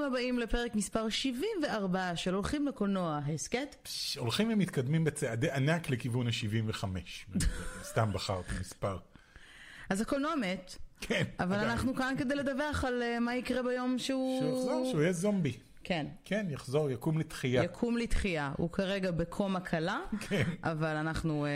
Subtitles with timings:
[0.00, 3.88] ברוכים הבאים לפרק מספר 74 של הולכים לקולנוע, הסכת?
[4.18, 6.84] הולכים ומתקדמים בצעדי ענק לכיוון ה-75.
[7.90, 8.98] סתם בחרתי מספר.
[9.90, 11.24] אז הקולנוע מת, כן.
[11.40, 11.56] אבל.
[11.56, 14.40] אנחנו כאן כדי לדווח על אה, מה יקרה ביום שהוא...
[14.40, 15.56] שהוא יחזור, שהוא יהיה זומבי.
[15.84, 16.06] כן.
[16.24, 17.64] כן, יחזור, יקום לתחייה.
[17.64, 19.98] יקום לתחייה, הוא כרגע בקומה קלה,
[20.28, 20.42] כן.
[20.64, 21.50] אבל אנחנו, אה,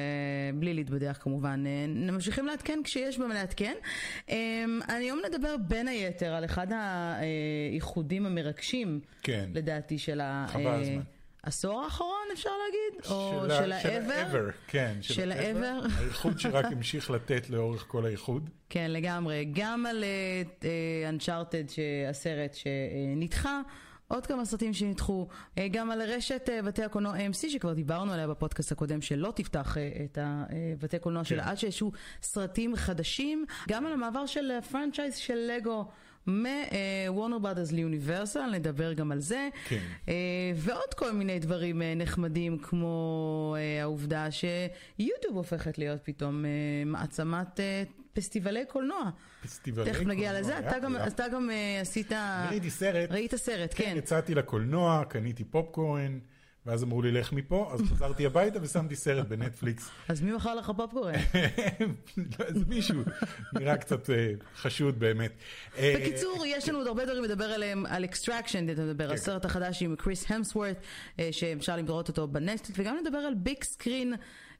[0.54, 3.74] בלי להתבדח כמובן, אה, ממשיכים לעדכן כשיש במה לעדכן.
[4.30, 9.48] אה, היום נדבר בין היתר על אחד האיחודים המרגשים, כן.
[9.54, 11.00] לדעתי, של ה- חבל אה, הזמן.
[11.42, 13.10] עשור האחרון, אפשר להגיד?
[13.10, 13.72] או של?
[13.72, 14.94] ה-ever, כן.
[15.00, 15.32] של.
[15.32, 15.88] ה-ever.
[15.98, 18.50] האיחוד שרק המשיך לתת לאורך כל האיחוד.
[18.70, 19.48] כן, לגמרי.
[19.52, 20.04] גם על
[20.60, 20.64] uh,
[21.20, 23.60] Uncharted, שהסרט שנדחה,
[24.08, 28.28] עוד כמה סרטים שנדחו, uh, גם על רשת uh, בתי הקולנוע AMC, שכבר דיברנו עליה
[28.28, 33.92] בפודקאסט הקודם, שלא תפתח uh, את הבתי קולנוע שלה, עד שישו סרטים חדשים, גם על
[33.92, 35.88] המעבר של ה franchise של לגו.
[36.26, 39.48] מ Warner Brothers ל Universal, נדבר גם על זה.
[39.68, 39.78] כן.
[40.08, 40.14] אה,
[40.56, 46.50] ועוד כל מיני דברים אה, נחמדים, כמו אה, העובדה שיוטיוב הופכת להיות פתאום אה,
[46.86, 47.82] מעצמת אה,
[48.14, 49.10] פסטיבלי קולנוע.
[49.42, 50.58] פסטיבלי תכף נגיע קולנוע, לזה.
[50.58, 50.96] אתה גם.
[51.06, 52.12] אתה גם אה, עשית...
[52.50, 53.10] ראיתי סרט.
[53.10, 53.94] ראית סרט, כן.
[53.98, 56.18] יצאתי לקולנוע, קניתי פופקורן,
[56.66, 59.90] ואז אמרו לי לך מפה, אז חזרתי הביתה ושמתי סרט בנטפליקס.
[60.08, 61.14] אז מי מכר לך פופקורן?
[62.48, 63.02] אז מישהו
[63.52, 65.32] נראה קצת אה, חשוד באמת.
[65.78, 69.14] אה, בקיצור, יש לנו עוד הרבה דברים לדבר עליהם, על Extraction, אתה מדבר על כן.
[69.14, 70.80] הסרט החדש עם כריס המסוורת',
[71.30, 74.14] שאפשר לראות אותו בנטפליקס, וגם נדבר על Bigscreen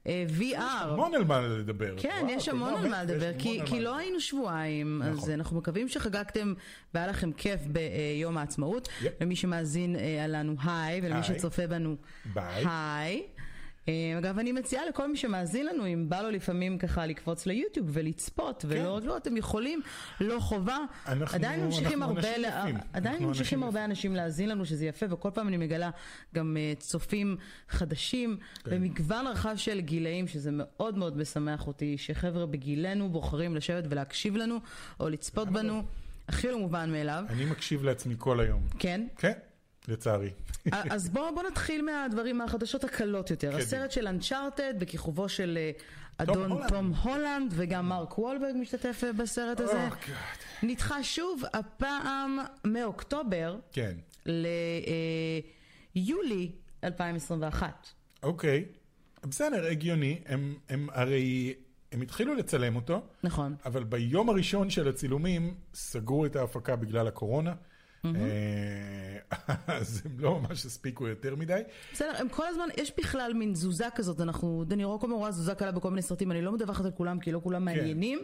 [0.07, 0.55] אה, VR.
[0.61, 1.95] המון על מה לדבר.
[1.97, 3.33] כן, יש המון קולנוע על מה יש לדבר,
[3.67, 3.97] כי, לא.
[3.97, 5.31] היינו שבועיים, אז נכון.
[5.31, 6.55] אנחנו מקווים שחגגתם
[6.95, 8.89] והיה לכם כיף ביום העצמאות.
[9.21, 11.23] למי שמאזין אה, לנו היי, ולמי.
[11.23, 11.97] שצופה בנו.
[12.37, 13.23] היי.
[13.89, 17.87] אה, אגב, אני מציעה לכל מי שמאזין לנו, אם בא לו לפעמים ככה לקפוץ ליוטיוב
[17.93, 19.81] ולצפות, ולא רק לא, אתם יכולים,
[20.21, 20.79] לא חובה.
[21.07, 21.13] כן.
[21.13, 22.77] אנחנו- עדיין ממשיכים אנחנו הרבה, אנשים ל- יפים.
[22.93, 25.91] עדיין אנחנו ממשיכים אנשים הרבה אנשים להאזין לנו, שזה יפה, וכל פעם אני מגלה
[26.35, 27.37] גם אה, צופים
[27.69, 28.71] חדשים, כן.
[28.71, 34.59] במגוון רחב של גילאים, שזה מאוד מאוד משמח אותי, שחבר'ה בגילנו בוחרים לשבת ולהקשיב לנו,
[35.01, 35.83] או לצפות בנו,
[36.29, 37.25] הכי לא מובן מאליו.
[37.29, 38.61] אני מקשיב לעצמי כל היום.
[38.79, 39.07] כן?
[39.19, 39.33] כן,
[39.89, 40.31] לצערי.
[40.73, 43.49] אז בואו בוא נתחיל מהדברים, מהחדשות הקלות יותר.
[43.49, 43.63] קדימה.
[43.63, 45.71] הסרט של אנצ'ארטד, בכיכובו של אה,
[46.19, 46.69] אדון הולנד.
[46.69, 49.89] תום הולנד, וגם מרק וולברג משתתף אה, בסרט הזה.
[49.89, 50.11] Oh, God.
[50.63, 53.95] נדחה שוב, הפעם מאוקטובר כן,
[55.95, 56.53] ליולי
[56.85, 57.89] 2021.
[58.23, 58.65] אוקיי.
[59.23, 60.21] בסדר, הגיוני.
[60.27, 61.55] הם, הם הרי,
[61.93, 63.57] הם התחילו לצלם אותו, נכון.
[63.65, 67.55] אבל ביום הראשון של הצילומים סגרו את ההפקה בגלל הקורונה.
[68.05, 68.11] אה,
[69.67, 71.61] אז הם לא ממש הספיקו יותר מדי.
[71.93, 75.73] בסדר, הם כל הזמן, יש בכלל מין תזוזה כזאת, אנחנו, דני רוקו רואה תזוזה קלה
[75.73, 78.19] בכל מיני סרטים, אני לא מדווחת על כולם כי לא כולם מעניינים,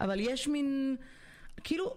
[0.00, 0.96] אבל יש מין,
[1.64, 1.96] כאילו,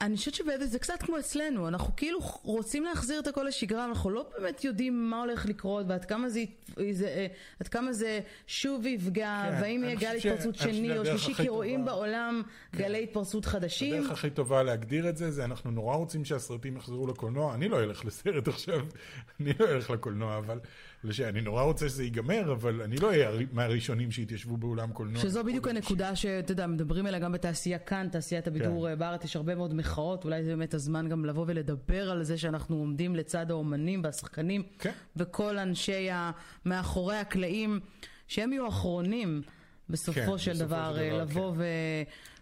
[0.00, 4.26] אני חושבת שזה קצת כמו אצלנו, אנחנו כאילו רוצים להחזיר את הכל לשגרה, אנחנו לא
[4.38, 6.44] באמת יודעים מה הולך לקרות ועד כמה זה,
[6.92, 7.26] זה, אה,
[7.60, 11.34] עד כמה זה שוב יפגע, כן, והאם יהיה גל ש- התפרצות חושב שני או שלישי,
[11.34, 12.42] כי רואים בעולם
[12.76, 13.94] גלי התפרצות חדשים.
[13.94, 17.54] הדרך הכי טובה להגדיר את זה, זה אנחנו נורא רוצים שהסרטים יחזרו לקולנוע.
[17.54, 18.80] אני לא אלך לסרט עכשיו,
[19.40, 20.58] אני לא אלך לקולנוע, אבל
[21.06, 21.20] לש...
[21.20, 25.22] אני נורא רוצה שזה ייגמר, אבל אני לא אהיה הר- מהראשונים שהתיישבו באולם קולנוע.
[25.22, 28.98] שזו בדיוק הנקודה שאתה יודע, מדברים עליה גם בתעשייה כאן, תעשיית הבידור כן.
[28.98, 32.76] בארץ, יש הרבה מאוד מחאות, אולי זה באמת הזמן גם לבוא ולדבר על זה שאנחנו
[32.76, 34.92] עומדים לצד האומנים והשחקנים, כן.
[35.16, 36.30] וכל אנשי ה...
[36.64, 37.80] מאחורי הקלעים,
[38.28, 39.42] שהם יהיו האחרונים
[39.90, 41.58] בסופו כן, של בסופו דבר, של דבר, לבוא כן.
[41.58, 41.64] ו...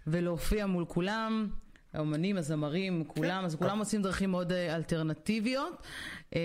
[0.07, 1.49] ולהופיע מול כולם.
[1.95, 3.45] האומנים, הזמרים, כולם, כן.
[3.45, 5.87] אז כולם עושים דרכים מאוד אה, אלטרנטיביות.
[6.37, 6.41] אה,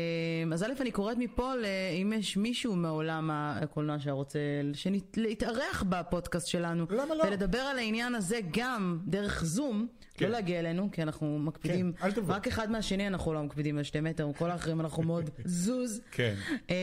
[0.54, 1.54] אז א', אני קוראת מפה,
[2.02, 4.40] אם יש מישהו מעולם הקולנוע שרוצה
[5.18, 7.24] להתארח בפודקאסט שלנו, למה לא?
[7.24, 10.26] ולדבר על העניין הזה גם דרך זום, כן.
[10.26, 12.10] לא להגיע אלינו, כי אנחנו מקפידים, כן.
[12.28, 16.02] רק אחד מהשני אנחנו לא מקפידים על שתי מטר, כל האחרים אנחנו מאוד זוז.
[16.12, 16.36] כן.
[16.70, 16.76] אה,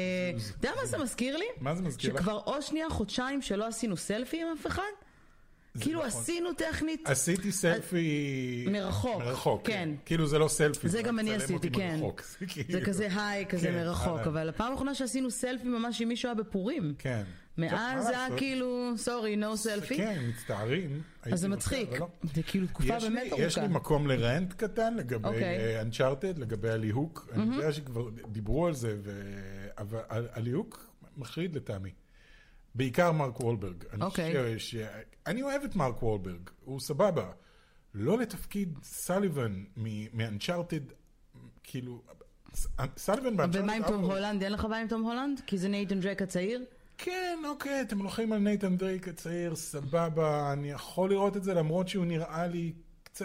[0.60, 1.46] אתה יודע מה זה מזכיר לי?
[1.60, 2.20] מה זה מזכיר לך?
[2.20, 4.82] שכבר עוד שנייה, חודשיים שלא עשינו סלפי עם אף אחד.
[5.81, 6.20] כאילו נכון.
[6.20, 8.67] עשינו טכנית, עשיתי סלפי...
[8.70, 9.73] מרחוק, מרחוק, כן.
[9.73, 9.88] כן.
[10.05, 10.88] כאילו זה לא סלפי.
[10.88, 11.94] זה גם אני עשיתי, כן.
[12.00, 12.23] מרחוק.
[12.23, 14.28] זה זה כאילו- כזה היי, כזה כן, מרחוק, אהלן.
[14.28, 16.94] אבל הפעם האחרונה שעשינו סלפי ממש עם מישהו היה בפורים.
[16.99, 17.23] כן.
[17.58, 18.37] מאז זה היה?
[18.37, 19.96] כאילו, סורי, no סלפי.
[19.96, 21.02] כן, מצטערים.
[21.23, 21.93] אז זה מצחיק.
[22.00, 22.08] לא.
[22.34, 23.79] זה כאילו תקופה באמת יש לי ארוכה.
[23.79, 25.81] מקום לרנט קטן לגבי אוקיי.
[25.81, 27.29] Uncharted, לגבי הליהוק.
[27.32, 28.96] אני יודע שכבר דיברו על זה,
[29.79, 31.90] אבל הליהוק מחריד לטעמי.
[32.76, 33.84] בעיקר מרק וולברג.
[33.93, 34.31] אני אוקיי.
[34.32, 34.76] חושב ש...
[35.26, 37.31] אני אוהב את מרק וולברג, הוא סבבה.
[37.94, 39.64] לא לתפקיד סליבן
[40.12, 40.81] מ Uncharted,
[41.62, 42.02] כאילו,
[42.96, 43.64] סליבן ב Uncharted...
[43.64, 44.43] ומה עם תום ארבע- הולנד?
[44.43, 45.40] אין לך בעיה עם תום הולנד?
[45.46, 46.64] כי זה נייתן דרייק הצעיר?
[46.99, 51.88] כן, אוקיי, אתם הולכים על נייתן דרייק הצעיר, סבבה, אני יכול לראות את זה למרות
[51.88, 52.72] שהוא נראה לי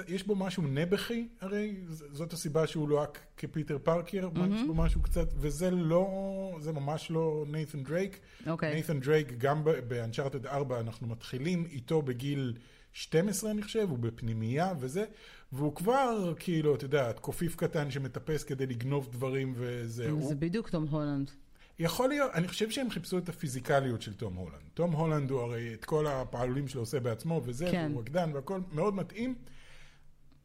[0.07, 4.55] יש בו משהו נבחי, הרי זאת הסיבה שהוא לוהק כפיטר פארקר, mm-hmm.
[4.55, 8.19] יש בו משהו קצת, וזה לא, זה ממש לא נייתן דרייק.
[8.47, 8.73] אוקיי.
[8.73, 12.53] נייתן דרייק, גם ב Uncharted 4 אנחנו מתחילים איתו בגיל
[12.93, 15.05] 12 אני חושב, הוא בפנימייה וזה,
[15.51, 20.09] והוא כבר כאילו, אתה יודע, קופיף קטן שמטפס כדי לגנוב דברים וזה.
[20.09, 21.31] הוא, זה בדיוק תום הולנד.
[21.79, 24.61] יכול להיות, אני חושב שהם חיפשו את הפיזיקליות של תום הולנד.
[24.73, 27.91] תום הולנד הוא הרי את כל הפעלולים שלו עושה בעצמו וזה, כן.
[27.93, 29.35] הוא רקדן והכל מאוד מתאים.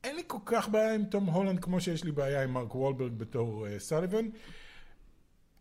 [0.05, 3.13] אין לי כל כך בעיה עם תום הולנד כמו שיש לי בעיה עם מרק וולברג
[3.19, 4.29] בתור uh, סאליבן.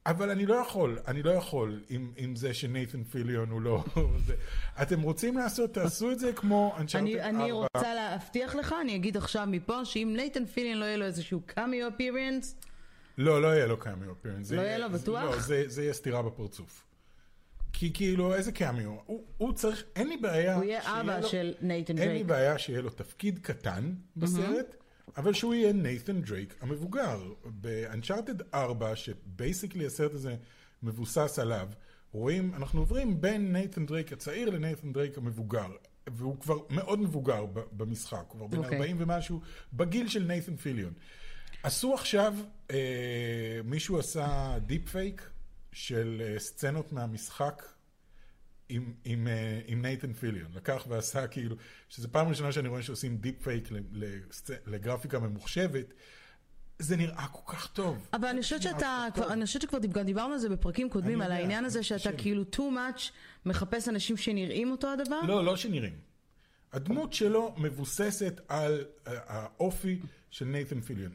[0.06, 3.84] אבל אני לא יכול, אני לא יכול עם, עם זה שנייתן פיליון הוא לא...
[4.28, 4.36] זה.
[4.82, 7.30] אתם רוצים לעשות, תעשו את זה כמו Uncharted 4.
[7.30, 11.42] אני, רוצה להבטיח לך, אני אגיד עכשיו מפה, שאם נייתן פיליאן לא יהיה לו איזשהו
[11.46, 12.56] cameo appearance,
[13.18, 14.52] לא, לא יהיה לו cameo appearance.
[14.52, 15.24] לא יהיה לו, בטוח?
[15.24, 16.86] לא, זה, זה יהיה סתירה בפרצוף.
[17.78, 18.96] כי כאילו, איזה קאמיו?
[19.06, 20.56] הוא, הוא צריך, אין לי בעיה...
[20.56, 22.26] הוא יהיה אבא לו- של נייתן אין לי דרייק.
[22.28, 24.76] בעיה שיהיה לו תפקיד קטן בסרט,
[25.18, 27.22] אבל שהוא יהיה נייתן דרייק המבוגר.
[27.46, 30.36] ב Uncharted 4, ש basically הסרט הזה
[30.84, 31.68] מבוסס עליו,
[32.12, 35.68] רואים, אנחנו עוברים בין נייתן דרייק הצעיר לנייתן דרייק המבוגר.
[36.08, 38.78] והוא כבר מאוד מבוגר במשחק, הוא כבר בן אוקיי.
[38.78, 39.42] 40 ומשהו,
[39.74, 40.94] בגיל של נייתן פיליון.
[41.64, 42.34] עשו עכשיו,
[42.72, 42.78] אה,
[43.64, 45.30] מישהו עשה deep fake
[45.76, 47.64] של אה, סצנות מהמשחק
[48.70, 50.52] עם, עם, אה, עם נייתן פיליון.
[50.56, 51.56] לקח ועשה כאילו,
[51.90, 53.70] שזו פעם ראשונה שאני רואה שעושים deep fake
[54.68, 55.94] לגרפיקה ממוחשבת.
[56.80, 58.10] זה נראה כל כך טוב.
[58.14, 61.28] אבל אני חושבת שאתה, כבר, אני חושבת שכבר דיב- דיברנו על זה בפרקים קודמים, על
[61.28, 62.18] יודע, העניין הזה שאתה חושב.
[62.18, 63.02] כאילו too much
[63.46, 65.22] מחפש אנשים שנראים אותו הדבר.
[65.28, 66.15] לא, לא שנראים.
[66.76, 70.00] הדמות שלו מבוססת על אה, האופי
[70.30, 71.12] של נייתן פיליון.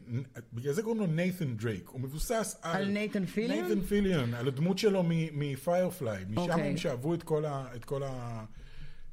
[0.53, 1.89] בגלל זה קוראים לו נייתן דרייק.
[1.89, 2.77] הוא מבוסס על...
[2.77, 3.65] על נייתן פיליון?
[3.65, 5.03] נייתן פיליון, על הדמות שלו
[5.33, 6.25] מפיירפליי.
[6.29, 6.69] משם אוקיי.
[6.69, 8.45] הם שאבו את כל, ה, את, כל ה,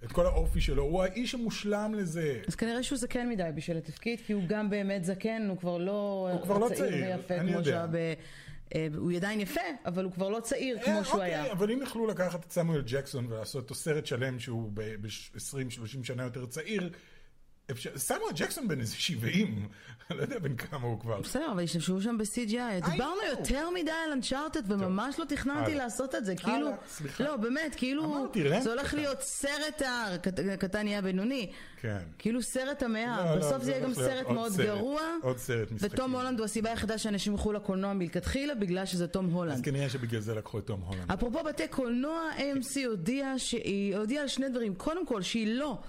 [0.04, 0.84] את כל האופי שלו.
[0.84, 2.42] הוא האיש המושלם לזה.
[2.48, 6.30] אז כנראה שהוא זקן מדי בשביל התפקיד, כי הוא גם באמת זקן, הוא כבר לא
[6.34, 7.86] הוא כבר לא צעיר, ויפה אני כמו יודע.
[8.76, 11.52] אה, הוא עדיין יפה, אבל הוא כבר לא צעיר כמו אה, שהוא אוקיי, היה.
[11.52, 16.46] אבל אם יכלו לקחת את סמואל ג'קסון ולעשות אותו סרט שלם שהוא ב-20-30 שנה יותר
[16.46, 16.90] צעיר.
[17.96, 19.68] סמואל ג'קסון בן איזה 70,
[20.12, 21.22] אני לא יודע בן כמה הוא כבר.
[21.22, 22.92] בסדר, אבל השתמשו שם ב-CGI.
[22.92, 23.16] דיברנו.
[23.30, 25.76] יותר מדי על אנצ'ארטד, וממש לא תכננתי.
[25.76, 26.36] לעשות את זה.
[26.36, 26.70] כאילו.
[27.20, 28.28] לא, באמת, כאילו,
[28.62, 28.94] זה הולך.
[28.94, 30.06] להיות סרט ה...
[30.22, 31.52] קט- קטן נהיה בינוני.
[31.82, 31.98] כן.
[32.20, 35.02] כאילו סרט לא, המאה, לא, בסוף זה יהיה גם סרט מאוד גרוע.
[35.22, 35.94] עוד סרט משחקים.
[35.94, 39.66] ותום הולנד הוא הסיבה היחידה שאנשים ילכו לקולנוע מלכתחילה, בגלל שזה תום אז הולנד.
[39.66, 41.12] כנראה שבגלל זה לקחו את תום הולנד.
[41.12, 44.76] אפרופו בתי קולנוע, AMC הודיעה שהיא הודיעה על שני דברים.
[44.76, 45.80] קודם כל, שהיא לא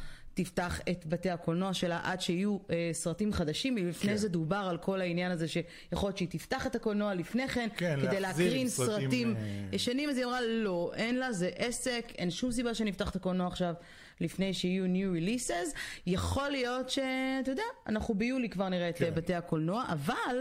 [0.43, 3.77] תפתח את בתי הקולנוע שלה עד שיהיו אה, סרטים חדשים.
[3.77, 4.17] לפני כן.
[4.17, 7.99] זה דובר על כל העניין הזה שיכול להיות שהיא תפתח את הקולנוע לפני כן, כן,
[8.03, 9.43] כדי להקרין סרטים, סרטים אה,
[9.73, 10.11] ישנים.
[10.11, 13.75] אז היא אמרה, לא, אין לה, זה עסק, אין שום סיבה שנפתח את הקולנוע עכשיו.
[14.21, 15.77] לפני שיהיו new releases,
[16.07, 19.05] יכול להיות שאתה יודע, אנחנו ביולי כבר נראה את כן.
[19.05, 20.37] אה, בתי הקולנוע, אבל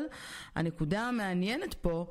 [0.56, 2.06] הנקודה המעניינת פה,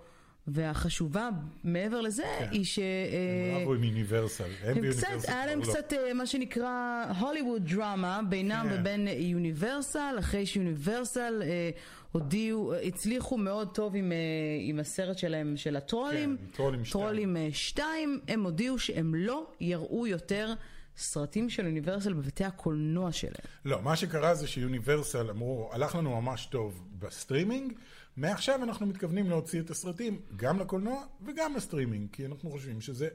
[0.48, 1.28] והחשובה
[1.64, 2.48] מעבר לזה, כן.
[2.50, 2.78] היא ש...
[2.78, 4.50] אה, הם רבו עם יוניברסל.
[4.64, 5.64] הם קצת, היה להם לא.
[5.64, 8.81] קצת אה, מה שנקרא Hollywood drama בינם כן.
[8.81, 11.70] ובין יוניברסל, אחרי שיוניברסל אה,
[12.12, 14.17] הודיעו, אה, הצליחו מאוד טוב עם, אה,
[14.60, 17.05] עם הסרט שלהם, של הטרולים, כן, טרולים שתיים.
[17.05, 20.55] טרולים אה, שתיים, הם הודיעו שהם לא יראו יותר
[20.96, 23.44] סרטים של יוניברסל בבתי הקולנוע שלהם.
[23.65, 27.72] לא, מה שקרה זה שיוניברסל אמרו, הלך לנו ממש טוב בסטרימינג,
[28.17, 33.08] מעכשיו אנחנו מתכוונים להוציא את הסרטים גם לקולנוע וגם לסטרימינג, כי אנחנו חושבים שזה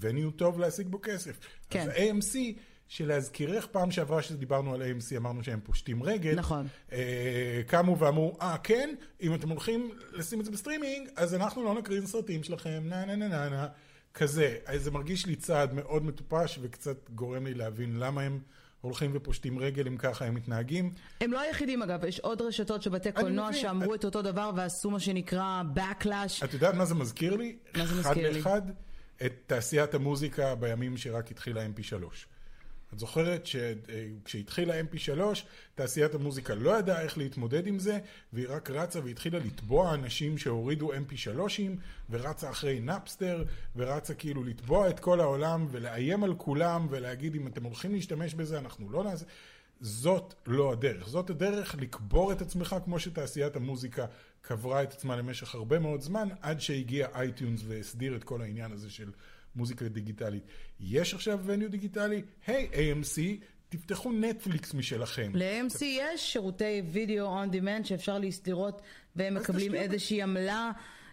[0.00, 1.38] venue טוב להשיג בו כסף.
[1.70, 1.80] כן.
[1.80, 2.36] אז ה-AMC,
[2.88, 6.34] שלהזכירך פעם שעברה שדיברנו על AMC, אמרנו שהם פושטים רגל.
[6.34, 6.66] נכון.
[6.92, 11.74] אה, קמו ואמרו, אה, כן, אם אתם הולכים לשים את זה בסטרימינג, אז אנחנו לא
[11.74, 13.66] נקרין סרטים שלכם, נה נה נה נה נה.
[14.14, 14.56] כזה.
[14.76, 18.40] זה מרגיש לי צעד מאוד מטופש וקצת גורם לי להבין למה הם
[18.80, 20.92] הולכים ופושטים רגל אם ככה הם מתנהגים.
[21.20, 23.52] הם לא היחידים אגב, יש עוד רשתות של בתי קולנוע.
[23.52, 26.44] שאמרו את אותו דבר ועשו מה שנקרא backlash.
[26.44, 27.56] את יודעת מה זה מזכיר לי?
[27.76, 28.38] מה זה אחד מזכיר לי?
[28.38, 28.62] לאחד
[29.26, 32.04] את תעשיית המוזיקה בימים שרק התחילה mp3.
[32.94, 35.20] את זוכרת שכשהתחילה mp3,
[35.74, 37.98] תעשיית המוזיקה לא ידעה איך להתמודד עם זה,
[38.32, 41.70] והיא רק רצה והתחילה לתבוע אנשים שהורידו mp3ים,
[42.10, 43.44] ורצה אחרי נאפסטר,
[43.76, 48.58] ורצה כאילו לתבוע את כל העולם, ולאיים על כולם, ולהגיד אם אתם הולכים להשתמש בזה,
[48.58, 49.24] אנחנו לא נעשה...
[49.80, 51.08] זאת לא הדרך.
[51.08, 54.06] זאת הדרך לקבור את עצמך כמו שתעשיית המוזיקה
[54.42, 58.90] קברה את עצמה למשך הרבה מאוד זמן, עד שהגיע iTunes והסדיר את כל העניין הזה
[58.90, 59.10] של
[59.56, 60.42] מוזיקה דיגיטלית.
[60.80, 62.22] יש עכשיו venue דיגיטלי?
[62.46, 65.32] היי, hey, AMC, תפתחו נטפליקס משלכם.
[65.34, 68.82] ל-AMC יש שירותי וידאו on demand שאפשר לראות
[69.16, 69.74] והם אז מקבלים.
[69.74, 70.70] איזושהי עמלה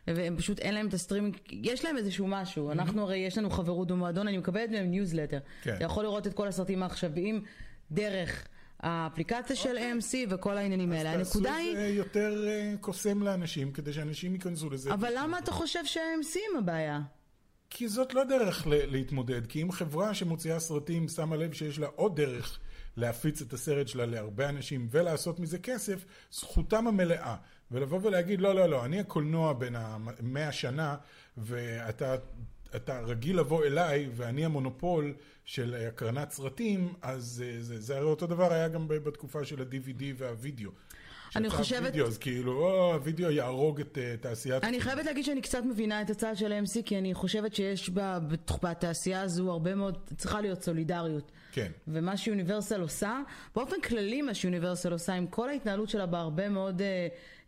[0.07, 3.87] והם פשוט אין להם את הסטרימינג, יש להם איזשהו משהו, אנחנו הרי יש לנו חברות
[3.87, 5.39] במועדון, אני מקבלת מהם ניוזלטר.
[5.61, 5.75] כן.
[5.75, 7.43] אתה יכול לראות את כל הסרטים העכשוויים
[7.91, 8.47] דרך
[8.79, 9.93] האפליקציה של אוקיי.
[9.93, 11.17] AMC וכל העניינים האלה.
[11.17, 14.93] תעשו הנקודה את היא, זה יותר אה, קוסם לאנשים, כדי שאנשים ייכנסו לזה.
[14.93, 16.99] אבל למה אתה חושב שה-AMC הם הבעיה?
[17.69, 22.15] כי זאת לא דרך להתמודד, כי אם חברה שמוציאה סרטים שמה לב שיש לה עוד
[22.21, 22.59] דרך
[22.97, 27.35] להפיץ את הסרט שלה להרבה אנשים ולעשות מזה כסף, זכותם המלאה.
[27.71, 30.95] ולבוא ולהגיד, לא, לא, לא, אני הקולנוע בין המאה שנה,
[31.37, 32.15] ואתה
[32.75, 35.13] אתה רגיל לבוא אליי, ואני המונופול
[35.47, 40.03] של הקרנת סרטים, אז אה, זה, זה הרי אותו דבר היה גם בתקופה של ה-DVD
[40.17, 40.71] והווידאו.
[41.35, 44.63] אני חושבת- הווידאו, אז כאילו, או, הווידאו יהרוג את אה, תעשיית...
[44.63, 48.19] אני חייבת להגיד שאני קצת מבינה את הצד של AMC, כי אני חושבת שיש בה,
[48.63, 51.31] בתעשייה הזו הרבה מאוד, צריכה להיות סולידריות.
[51.51, 51.71] כן.
[51.87, 53.19] ומה שיוניברסל עושה,
[53.55, 56.81] באופן כללי מה שיוניברסל עושה, עם כל ההתנהלות שלה בהרבה מאוד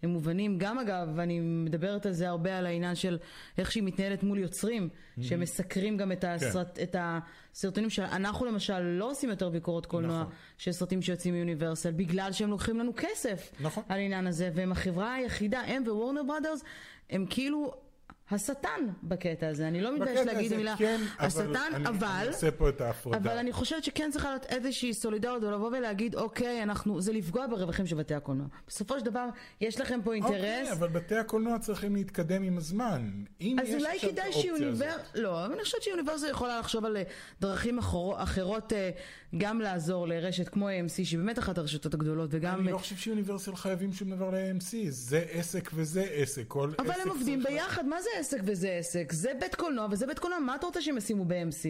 [0.03, 3.17] אה, מובנים, גם אגב, אני מדברת על זה הרבה, על העניין של
[3.57, 4.89] איך שהיא מתנהלת מול יוצרים,
[5.21, 10.33] שמסקרים גם את, הסרט, את הסרטונים שאנחנו למשל לא עושים יותר ביקורות קולנוע, נכון.
[10.57, 13.83] של סרטים שיוצאים מיוניברסל, בגלל שהם לוקחים לנו כסף נכון.
[13.89, 16.63] על העניין הזה, והם החברה היחידה, הם ווורנר ברודרס,
[17.09, 17.88] הם כאילו...
[18.31, 18.69] השטן
[19.03, 22.69] בקטע הזה, אני לא מתביישת להגיד מילה כן, אבל השטן, אני- אבל, אני עושה פה
[22.69, 23.17] את ההפרדה.
[23.17, 27.87] אבל אני חושבת שכן צריכה להיות איזושהי סולידריות ולבוא ולהגיד, אוקיי, אנחנו, זה לפגוע ברווחים
[27.87, 28.47] של בתי הקולנוע.
[28.67, 29.25] בסופו של דבר,
[29.61, 30.77] יש לכם פה אוקיי, אינטרס.
[30.77, 33.09] אבל בתי הקולנוע צריכים להתקדם עם הזמן.
[33.41, 34.95] אם אז יש אולי כדאי שיוניבר...
[35.15, 37.03] לא, אבל אני חושבת שיוניברסל יכולה לחשוב על אה,
[37.41, 38.89] דרכים אחרו- אחרות אה,
[39.37, 42.59] גם לעזור לרשת כמו AMC, שהיא באמת אחת הרשתות הגדולות, וגם...
[42.59, 46.43] אני לא חושב שיוניברסל חייבים שום דבר ל-AMC, זה עסק וזה עסק.
[46.47, 49.11] כל אבל עסק הם עובדים ביחד, מה זה עסק וזה עסק?
[49.11, 51.65] זה בית קולנוע וזה בית קולנוע, מה אתה רוצה שהם ישימו ב-MC?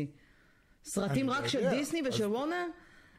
[0.84, 1.70] סרטים רק לא של.
[1.70, 2.66] דיסני ושל וורנר?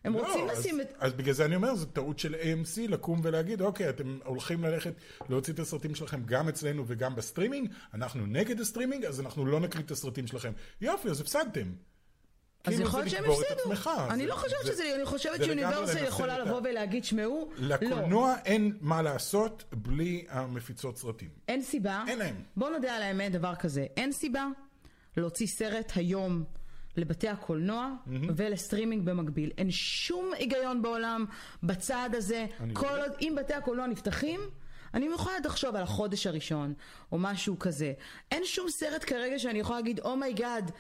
[0.04, 0.92] הם לא, רוצים אז- לשים את...
[0.99, 4.92] אז בגלל זה אני אומר, זו טעות של AMC לקום ולהגיד, אוקיי, אתם הולכים ללכת
[5.28, 9.87] להוציא את הסרטים שלכם גם אצלנו וגם בסטרימינג, אנחנו נגד הסטרימינג, אז אנחנו לא נקליט
[9.87, 10.52] את הסרטים שלכם.
[10.80, 11.73] יופי, אז הפסדתם.
[12.64, 13.90] אז כאילו יכול להיות שהם הפסידו.
[14.10, 14.94] אני לא חושבת זה- שזה...
[14.96, 17.76] אני חושבת לנסר יכולה לבוא ולהגיד, שמעו, לא.
[17.76, 21.28] לקולנוע אין מה לעשות בלי המפיצות סרטים.
[21.48, 22.04] אין סיבה.
[22.08, 22.34] אין להם.
[22.56, 23.86] בואו נודה על האמת, דבר כזה.
[23.96, 24.46] אין סיבה
[25.16, 26.44] להוציא סרט היום
[26.96, 27.90] לבתי הקולנוע
[28.36, 29.50] ולסטרימינג במקביל.
[29.58, 31.24] אין שום היגיון בעולם
[31.62, 32.46] בצעד הזה.
[32.72, 33.02] כל יודע.
[33.02, 34.40] עוד, אם בתי הקולנוע נפתחים...
[34.94, 36.74] אני יכולה לחשוב על החודש הראשון,
[37.12, 37.92] או משהו כזה.
[38.32, 40.70] אין שום סרט כרגע שאני יכולה להגיד, oh my god,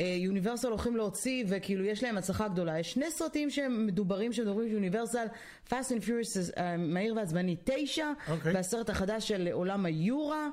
[0.00, 2.78] יוניברסל הולכים להוציא, וכאילו יש להם הצלחה גדולה.
[2.78, 5.26] יש שני סרטים שהם מדוברים, שמדברים יוניברסל,
[5.68, 8.52] Fast and Furious, אה, מהיר ועצבני 9, אוקיי.
[8.54, 10.48] והסרט החדש של עולם היורה,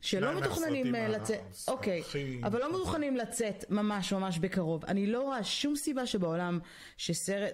[0.00, 4.84] שלא מה- מתוכננים אה, לצאת, אוקיי, הכי- אבל לא מתוכננים לצאת ממש ממש בקרוב.
[4.84, 6.58] אני לא רואה שום סיבה שבעולם
[6.96, 7.52] שסרט,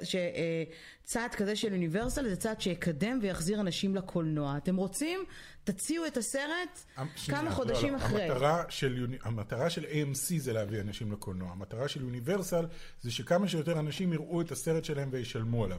[1.11, 4.57] שצעד כזה של יוניברסל זה צעד שיקדם ויחזיר אנשים לקולנוע.
[4.57, 5.21] אתם רוצים?
[5.65, 6.85] תציעו את הסרט
[7.17, 7.99] שנייה, כמה לא, חודשים לא.
[7.99, 8.23] אחרי.
[8.23, 11.51] המטרה של, המטרה של AMC זה להביא אנשים לקולנוע.
[11.51, 12.67] המטרה של יוניברסל
[13.01, 15.79] זה שכמה שיותר אנשים יראו את הסרט שלהם וישלמו עליו.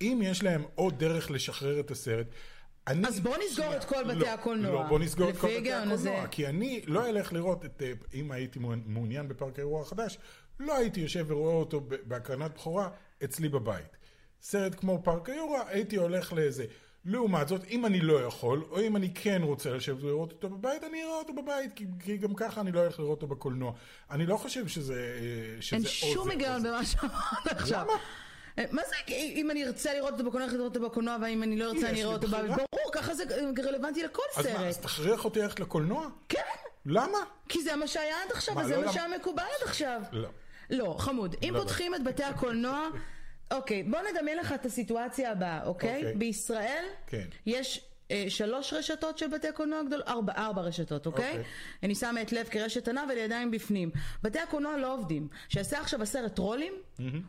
[0.00, 2.26] אם יש להם עוד דרך לשחרר את הסרט,
[2.86, 3.08] אני...
[3.08, 4.72] אז בוא נסגור שנייה, את כל בתי לא, הקולנוע.
[4.72, 6.08] לא, בוא נסגור את כל בתי ההיגיון הזה.
[6.08, 6.28] הקולנוע.
[6.30, 7.82] כי אני לא אלך לראות את...
[7.82, 10.18] אה, אם הייתי מעוניין בפארק האירוע החדש,
[10.60, 12.88] לא הייתי יושב ורואה אותו בהקרנת בכורה
[13.24, 13.95] אצלי בבית.
[14.48, 16.64] סרט כמו פארק האירוע, הייתי הולך לאיזה...
[17.04, 20.84] לעומת זאת, אם אני לא יכול, או אם אני כן רוצה לשבת ולראות אותו בבית,
[20.84, 23.72] אני אראה אותו בבית, כי, כי גם ככה אני לא הולך לראות אותו בקולנוע.
[24.10, 24.94] אני לא חושב שזה...
[24.94, 26.62] אה, שזה אין שום היגיון.
[26.62, 27.80] במה שאמרת עכשיו.
[27.80, 27.92] למה?
[28.58, 31.56] אה, מה זה, אם אני ארצה לראות אותו בקולנוע, אני אראה אותו בקולנוע, ואם אני
[31.56, 32.50] לא ארצה, אני אראה אותו בבית.
[32.50, 33.24] ברור, ככה זה
[33.64, 34.84] רלוונטי לכל אז מה, אז סרט.
[34.84, 36.08] תכריח אותי ללכת לקולנוע?
[36.28, 36.40] כן,
[36.86, 37.18] למה?
[37.48, 40.02] כי זה מה שהיה עד עכשיו, מה, וזה לא מה שהיה מקובל עד עכשיו.
[40.12, 40.28] לא.
[40.70, 41.36] לא, חמוד.
[41.42, 42.88] אם לא פותחים את בתי הקולנוע...
[43.50, 45.96] אוקיי, בוא נדמיין לך את הסיטואציה הבאה, אוקיי?
[45.96, 46.14] אוקיי.
[46.14, 47.26] בישראל כן.
[47.46, 47.84] יש
[48.28, 51.30] שלוש רשתות של בתי קולנוע גדול, ארבע, ארבע רשתות, אוקיי?
[51.30, 51.44] אוקיי.
[51.82, 53.90] אני שמה את לב כרשת ענה ולידיים בפנים.
[54.22, 55.28] בתי הקולנוע לא עובדים.
[55.48, 56.72] שיעשה עכשיו הסרט טרולים,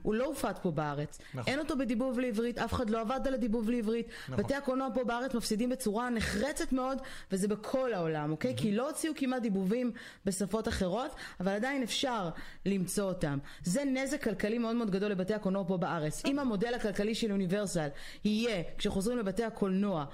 [0.02, 1.20] הוא לא הופץ פה בארץ.
[1.34, 1.54] נכון.
[1.54, 4.08] אין אותו בדיבוב לעברית, אף אחד לא עבד על הדיבוב לעברית.
[4.30, 4.44] נכון.
[4.44, 6.98] בתי הקולנוע פה בארץ מפסידים בצורה נחרצת מאוד,
[7.32, 8.54] וזה בכל העולם, אוקיי?
[8.58, 9.92] כי לא הוציאו כמעט דיבובים
[10.26, 12.30] בשפות אחרות, אבל עדיין אפשר
[12.66, 13.38] למצוא אותם.
[13.64, 16.26] זה נזק כלכלי מאוד מאוד גדול לבתי הקולנוע פה בארץ.
[16.26, 17.88] אם המודל הכלכלי של אוניברסל
[18.26, 20.06] יהיה, כשחוזרים לבתי הקולנוע,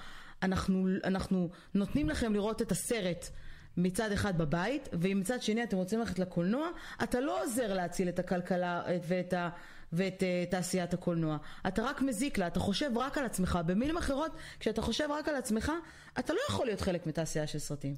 [0.43, 3.29] אנחנו, אנחנו נותנים לכם לראות את הסרט
[3.77, 6.67] מצד אחד בבית, ומצד שני אתם רוצים ללכת לקולנוע,
[7.03, 9.49] אתה לא עוזר להציל את הכלכלה אה, ואת, ה,
[9.93, 11.37] ואת uh, תעשיית הקולנוע.
[11.67, 13.59] אתה רק מזיק לה, אתה חושב רק על עצמך.
[13.65, 15.71] במילים אחרות, כשאתה חושב רק על עצמך,
[16.19, 17.95] אתה לא יכול להיות חלק מתעשייה של סרטים.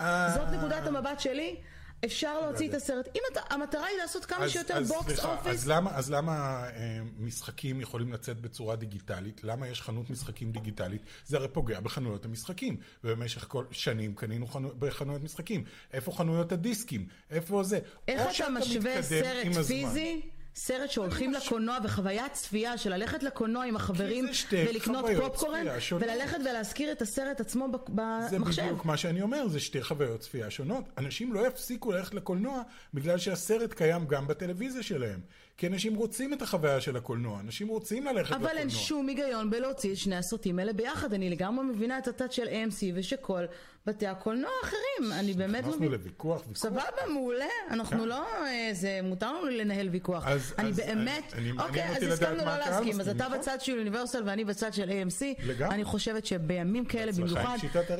[0.00, 1.56] אה, זאת נקודת המבט שלי.
[2.04, 3.08] אפשר להוציא את הסרט.
[3.16, 6.10] אם אתה, המטרה היא לעשות כמה אז- שיותר אז box סליחה, office, אז למה, אז
[6.10, 6.32] למה
[6.68, 9.40] אה, משחקים יכולים לצאת בצורה דיגיטלית?
[9.44, 11.02] למה יש חנות משחקים דיגיטלית?
[11.26, 12.76] זה הרי פוגע בחנויות המשחקים.
[13.04, 15.64] ובמשך כל שנים קנינו חנו, בחנויות משחקים.
[15.92, 17.06] איפה חנויות הדיסקים?
[17.30, 17.78] איפה זה?
[18.08, 19.62] איך אתה משווה סרט עם הזמן.
[19.76, 20.20] פיזי
[20.56, 25.66] סרט שהולכים לקולנוע וחוויית צפייה של ללכת לקולנוע עם החברים ולקנות פופקורן.
[26.00, 28.62] וללכת ולהזכיר את הסרט עצמו ב- זה במחשב.
[28.62, 30.84] בדיוק מה שאני אומר, זה שתי חוויות צפייה שונות.
[30.98, 32.62] אנשים לא יפסיקו ללכת לקולנוע
[32.94, 35.20] בגלל שהסרט קיים גם בטלוויזיה שלהם.
[35.56, 38.50] כי אנשים רוצים את החוויה של הקולנוע, אנשים רוצים ללכת לקולנוע.
[38.50, 41.12] אבל אין שום היגיון בלהוציא את שני הסרטים האלה ביחד.
[41.14, 43.44] אני לגמרי מבינה את הצד של AMC ושכל
[43.86, 45.12] בתי הקולנוע האחרים.
[45.20, 45.88] אני באמת נכנסנו.
[45.88, 46.56] לוויכוח, ויכוח.
[46.56, 47.44] סבבה, מעולה.
[47.70, 48.06] אנחנו.
[48.06, 48.26] לא...
[48.46, 50.26] אה, זה מותר לנו לנהל ויכוח.
[50.58, 51.34] אני באמת...
[51.58, 53.00] אוקיי, אז הסכמנו לא להסכים.
[53.00, 53.38] אז אתה נכון?
[53.38, 55.42] בצד של יוניברסל ואני בצד של AMC.
[55.46, 55.74] לגמרי.
[55.74, 57.56] אני חושבת שבימים כאלה במיוחד.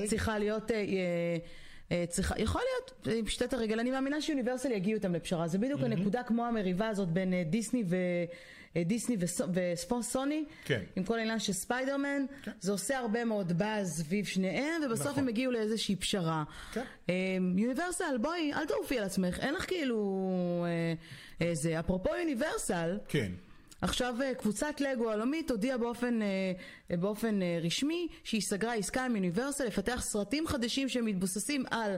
[0.06, 0.70] צריכה להיות...
[0.70, 0.76] אה,
[1.92, 5.80] אה, צריכה, יכול להיות, עם פשיטת הרגל, אני מאמינה שיוניברסל יגיעו איתם לפשרה, זה בדיוק
[5.82, 7.96] הנקודה כמו המריבה הזאת בין דיסני ו...
[8.76, 9.16] אה, דיסני
[9.98, 10.82] וסוני, כן.
[10.96, 12.24] עם כל העניין של ספיידרמן,
[12.60, 15.18] זה עושה הרבה מאוד באז סביב שניהם, ובסוף נכון.
[15.18, 16.44] הם הגיעו לאיזושהי פשרה.
[16.72, 16.84] כן.
[17.08, 17.14] אה,
[17.56, 20.66] יוניברסל, בואי, אל תעופי על עצמך, אין לך כאילו...
[20.66, 23.32] אה, אה, זה, אפרופו יוניברסל, כן.
[23.80, 26.26] עכשיו אה, קבוצת לגו העולמית הודיעה באופן, אה,
[26.90, 31.96] אה, באופן אה, רשמי שהיא סגרה עסקה עם יוניברסל לפתח סרטים חדשים שמתבוססים על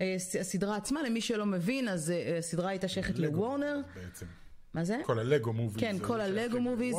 [0.00, 1.02] אה, הסדרה עצמה.
[1.02, 3.80] למי שלא מבין, אז אה, הסדרה הייתה שייכת לוורנר.
[3.94, 4.26] בעצם.
[4.74, 4.96] מה זה?
[5.04, 5.80] כל הלגו מוביז.
[5.80, 6.96] כן, כל הלגו מוביז.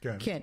[0.00, 0.16] כן.
[0.18, 0.42] כן.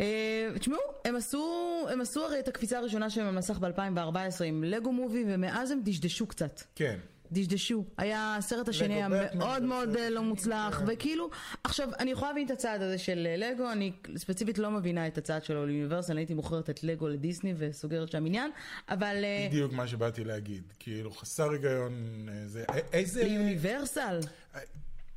[0.00, 4.64] אה, תשמעו, הם עשו, הם עשו הרי את הקפיצה הראשונה שלהם על מסך ב-2014 עם
[4.64, 6.62] לגו מובי, ומאז הם דשדשו קצת.
[6.74, 6.98] כן.
[7.32, 7.84] דשדשו.
[7.98, 10.84] היה, הסרט השני היה מאוד מאוד אה, לא מוצלח, כן.
[10.88, 11.30] וכאילו,
[11.64, 15.18] עכשיו, אני יכולה להבין את הצעד הזה של אה, לגו, אני ספציפית לא מבינה את
[15.18, 18.50] הצעד שלו ליוניברסל, אני הייתי מוכרת את לגו לדיסני וסוגרת שם עניין,
[18.88, 20.62] אבל בדיוק מה שבאתי להגיד.
[20.78, 22.28] כאילו, חסר היגיון.
[22.46, 23.24] זה, איזה...
[23.24, 24.20] ליוניברסל,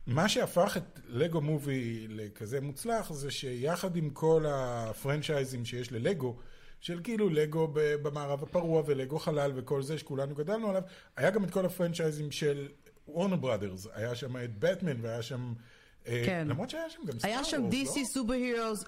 [0.07, 6.35] מה שהפך את לגו מובי לכזה מוצלח זה שיחד עם כל הפרנצ'ייזים שיש ללגו,
[6.81, 10.81] של כאילו לגו במערב הפרוע ולגו חלל וכל זה שכולנו גדלנו עליו,
[11.15, 12.67] היה גם את כל הפרנצ'ייזים של
[13.07, 15.53] וורנר בראדרס, היה שם את בטמן והיה שם...
[16.07, 16.47] אה, כן.
[16.47, 18.05] למרות שהיה שם גם סטאר היה שם DC לא?
[18.05, 18.83] סופר הירוס,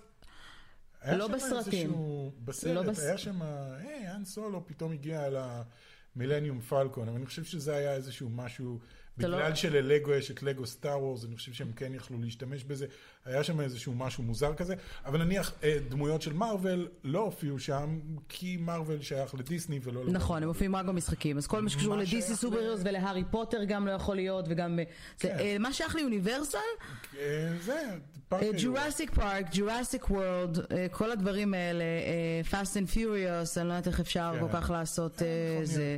[1.12, 1.93] לא שם בסרטים.
[2.45, 5.38] בסרט, לא בס- היה שם, היי, האן סולו פתאום הגיע על
[6.15, 8.79] המילניום פלקון, אבל אני חושב שזה היה איזשהו משהו,
[9.27, 12.86] לא- בגלל שללגו יש את לגו סטאר וורס, אני חושב שהם כן יכלו להשתמש בזה,
[13.25, 17.99] היה שם איזשהו משהו מוזר כזה, אבל נניח אה, דמויות של מארוול לא הופיעו שם,
[18.29, 20.01] כי מארוול שייך לדיסני ולא...
[20.08, 20.47] נכון, הם.
[20.49, 23.63] מופיעים רק במשחקים, אז כל מה שקשור מה ל-DC שייך סופר ל- heroes ולהארי פוטר
[23.63, 24.79] גם לא יכול להיות, וגם...
[24.79, 24.84] אה,
[25.19, 25.36] כן.
[25.39, 26.58] אה, מה שייך ליוניברסל?
[27.62, 27.82] זה,
[28.29, 28.43] פארק.
[28.63, 30.58] ג'ורסיק פארק, ג'ורסיק וורלד,
[30.91, 31.84] כל הדברים האלה,
[32.49, 34.39] Fast and Furious, אני לא יודעת איך אפשר כן.
[34.47, 35.21] כל כך לעשות
[35.63, 35.97] זה.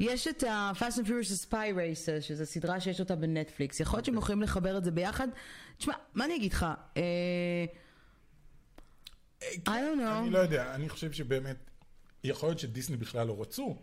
[0.00, 1.56] יש את ה-Fast and Furious Spy
[2.60, 3.80] סדרה שיש אותה בנטפליקס.
[3.80, 5.28] יכול להיות שהם יכולים לחבר את זה ביחד.
[5.78, 6.66] תשמע, מה אני אגיד לך?
[6.96, 7.64] אה,
[9.42, 10.30] I don't אני.
[10.30, 11.56] לא יודע, אני חושב שבאמת,
[12.24, 13.76] יכול להיות שדיסני בכלל לא רצו.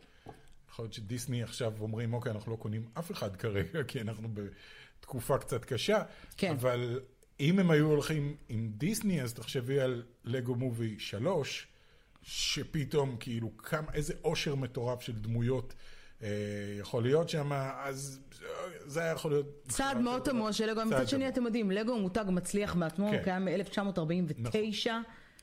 [0.70, 4.30] יכול להיות שדיסני עכשיו אומרים, אוקיי, אנחנו לא קונים אף אחד כרגע, כי אנחנו
[5.00, 6.04] בתקופה קצת קשה.
[6.38, 6.52] כן.
[6.52, 7.00] אבל
[7.40, 11.68] אם הם היו הולכים עם דיסני, אז תחשבי על לגו מובי 3,
[12.22, 15.97] שפתאום כאילו כמה, איזה עושר מטורף של דמויות אה,
[16.80, 17.52] יכול להיות שם,
[17.84, 18.48] אז אה,
[18.86, 19.46] זה היה יכול להיות...
[19.68, 21.28] צעד מאוד תמוה של לגו, מצד שני.
[21.28, 23.16] אתם יודעים, לגו הוא מותג מצליח מעצמו, כן.
[23.16, 24.90] הוא קיים מ-1949,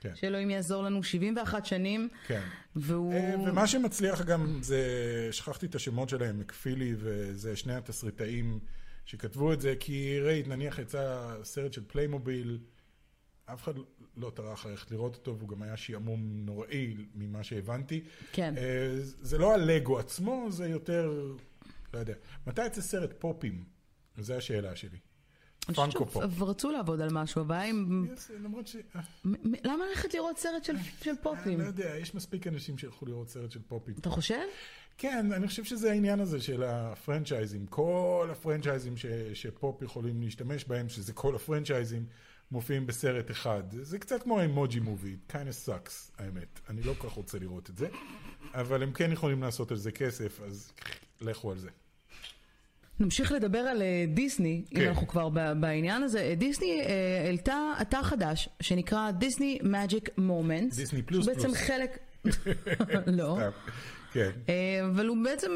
[0.01, 0.11] כן.
[0.15, 2.43] שאלוהים יעזור לנו, 71 שנים, כן.
[2.77, 3.15] והוא...
[3.15, 4.83] אה, ומה שמצליח גם זה,
[5.31, 8.59] שכחתי את השמות שלהם, מקפילי וזה שני התסריטאים
[9.05, 12.59] שכתבו את זה, כי ראית, נניח יצא סרט של פליימוביל,
[13.47, 13.73] אף אחד
[14.17, 18.05] לא טרח ללכת לראות אותו, והוא גם היה שעמום נוראי ממה שהבנתי.
[18.33, 18.55] כן.
[18.57, 21.33] אה, זה לא הלגו עצמו, זה יותר,
[21.95, 22.15] לא יודע.
[22.47, 23.65] מתי יצא סרט פופים?
[24.19, 24.99] זו השאלה שלי.
[25.69, 26.43] אני פאנקו פופ.
[26.43, 28.07] רצו לעבוד על משהו, הבעיה עם...
[28.43, 28.77] למרות ש...
[28.77, 29.01] אה,
[29.65, 31.61] למה ללכת לראות סרט של, אני פופים?
[31.61, 33.95] לא יודע, יש מספיק אנשים שילכו לראות סרט של פופים.
[34.01, 34.45] אתה חושב?
[34.99, 37.67] כן, אני חושב שזה העניין הזה של הפרנצ'ייזים.
[37.67, 38.95] כל הפרנצ'ייזים
[39.35, 42.07] שפופ יכולים להשתמש בהם, שזה כל הפרנצ'ייזים,
[42.55, 43.63] מופיעים בסרט אחד.
[43.83, 46.61] זה קצת כמו האמוג'י movie, kind of sucks, האמת.
[46.69, 47.89] אני לא כל כך רוצה לראות את זה,
[48.55, 50.73] אבל הם כן יכולים לעשות על זה כסף, אז
[51.21, 51.69] לכו על זה.
[53.01, 54.89] נמשיך לדבר על אה, דיסני, אם כן.
[54.89, 55.29] אנחנו כבר
[55.61, 56.21] בעניין הזה.
[56.21, 60.77] אה, דיסני אה, העלתה אתר חדש שנקרא דיסני magic moments.
[60.77, 61.61] דיסני פלוס שהוא בעצם פלוס.
[61.61, 61.99] חלק...
[63.19, 63.39] לא.
[64.15, 64.31] כן.
[64.49, 65.53] אה, אבל הוא בעצם,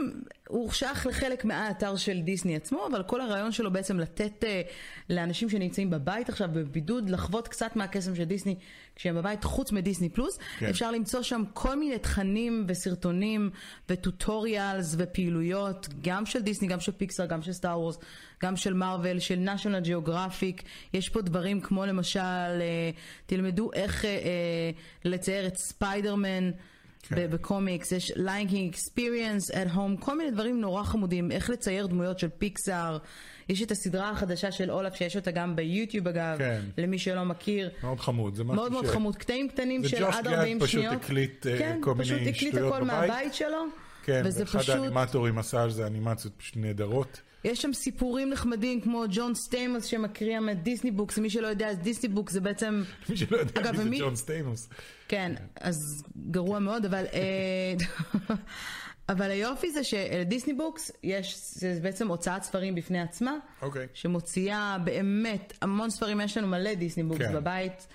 [0.48, 4.62] הוא שייך לחלק מהאתר של דיסני עצמו, אבל כל הרעיון שלו בעצם לתת אה,
[5.10, 8.56] לאנשים שנמצאים בבית עכשיו בבידוד, לחוות קצת מהקסם של דיסני
[8.96, 10.38] כשהם בבית, חוץ מדיסני פלוס.
[10.58, 10.66] כן.
[10.66, 13.50] אפשר למצוא שם כל מיני תכנים וסרטונים
[13.88, 17.98] וטוטוריאלס ופעילויות, גם של דיסני, גם של פיקסר, גם של סטאר וורס,
[18.42, 20.62] גם של מארוול, של national geographic.
[20.94, 22.90] יש פה דברים כמו למשל, אה,
[23.26, 24.04] תלמדו איך
[25.04, 26.50] לצייר את ספיידרמן.
[27.10, 32.18] ב- בקומיקס, יש learning experience at home, כל מיני דברים נורא חמודים, איך לצייר דמויות
[32.18, 32.98] של פיקסאר.
[33.48, 36.60] יש את הסדרה החדשה של אולף, שיש אותה גם ביוטיוב אגב, כן.
[36.78, 37.70] למי שלא מכיר.
[37.82, 40.32] מאוד חמוד, זה משהו מאוד מאוד ש- חמוד, קטעים קטנים זה של ג'וש גד עד
[40.32, 40.94] 40 פשוט שניות.
[41.04, 43.10] הקליט, אה, כן, כל מיני פשוט הקליט שטויות הכל בבית.
[43.10, 43.64] מהבית שלו.
[44.04, 47.20] כן, וזה ואחד פשוט, האנימטורים עשה על זה אנימציות פשוט נהדרות.
[47.44, 52.08] יש שם סיפורים נחמדים כמו ג'ון סטיימוס שמקריא מדיסני books, מי שלא יודע, אז דיסני
[52.08, 54.68] books זה בעצם מי שלא יודע אגב, מי זה ומי- ג'ון סטיימוס.
[55.08, 57.04] כן, אז גרוע מאוד, אבל...
[57.12, 57.74] אה,
[59.08, 63.86] אבל היופי זה שלדיסני books יש, זה בעצם הוצאת ספרים בפני עצמה, אוקיי.
[63.94, 67.34] שמוציאה באמת המון ספרים, יש לנו מלא דיסני books כן.
[67.34, 67.86] בבית.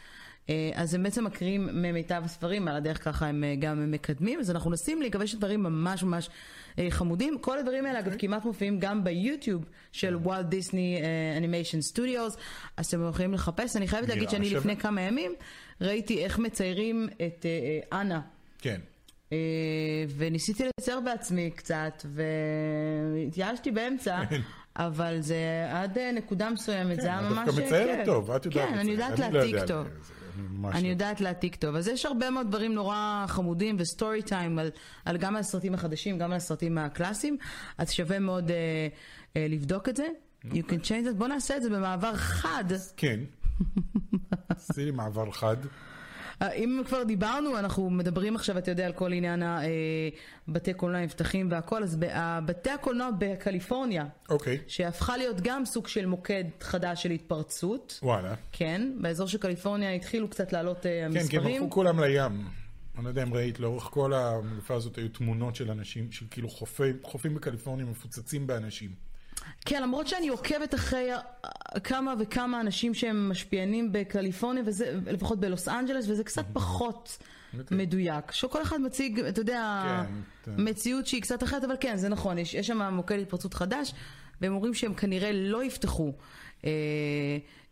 [0.50, 4.52] אה, אז הם בעצם מקריאים ממיטב הספרים, על הדרך ככה הם אה, גם מקדמים, אז
[4.52, 6.30] אנחנו מנסים להיכבש דברים ממש ממש
[6.80, 7.38] אה, חמודים.
[7.42, 8.12] כל הדברים האלה אוקיי.
[8.12, 11.02] אגב כמעט מופיעים גם ביוטיוב של וולט דיסני
[11.38, 12.38] אנימיישן סטודיוס,
[12.78, 13.76] אז אתם יכולים לחפש.
[13.76, 14.50] אני חייבת להגיד שאני.
[14.50, 15.34] לפני כמה ימים
[15.82, 17.46] ראיתי איך מציירים את
[17.94, 18.22] אנה.
[18.60, 18.80] כן.
[20.18, 24.22] וניסיתי לצייר בעצמי קצת, והתייאשתי באמצע,
[24.76, 27.46] אבל זה עד נקודה מסוימת, זה היה כן, ממש...
[27.46, 28.06] דווקא מציירת.
[28.06, 28.92] טוב, את יודעת כן, אני.
[28.92, 29.88] יודעת לא להעתיק טוב.
[30.38, 30.90] ממש אני לא.
[30.90, 31.76] יודעת להעתיק טוב.
[31.76, 34.70] אז יש הרבה מאוד דברים נורא חמודים ו story time על,
[35.06, 37.38] על גם על הסרטים החדשים, גם על הסרטים הקלאסיים,
[37.78, 38.88] אז שווה מאוד אה,
[39.38, 40.08] אה, לבדוק את זה.
[40.46, 41.14] You can change it.
[41.18, 42.64] בוא נעשה את זה במעבר חד.
[42.98, 43.20] כן.
[44.50, 45.58] עשי לי מעבר חד.
[46.44, 49.44] אה, אם כבר דיברנו, אנחנו מדברים עכשיו, אתה יודע, על כל עניין
[50.48, 51.98] הבתי קולנוע נפתחים והכל, אז
[52.46, 54.60] בתי הקולנוע בקליפורניה, אוקיי.
[54.68, 58.36] שהפכה להיות גם סוג של מוקד חדש של התפרצות, וואלה.
[58.52, 61.64] כן, באזור של קליפורניה התחילו קצת לעלות אה, כן, כי הם המספרים.
[61.64, 62.48] הלכו כולם לים.
[62.96, 66.50] אני לא יודע אם ראית, לאורך כל המגפה הזאת היו תמונות של אנשים, של כאילו
[66.50, 69.13] חופים, חופים בקליפורניה מפוצצים באנשים.
[69.66, 71.20] כן, למרות שאני עוקבת אחרי אה,
[71.84, 77.18] כמה וכמה אנשים שהם משפיענים בקליפורניה, וזה, לפחות בלוס אנג'לס, וזה קצת פחות
[77.60, 77.78] אוקיי.
[77.78, 78.32] מדויק.
[78.32, 79.84] שכל אחד מציג, אתה יודע,
[80.46, 83.94] כן, מציאות שהיא קצת אחרת, אבל כן, זה נכון, יש, יש שם מוקד התפרצות חדש,
[84.42, 86.14] והם אומרים שהם כנראה לא יפתחו.
[86.66, 86.70] אה,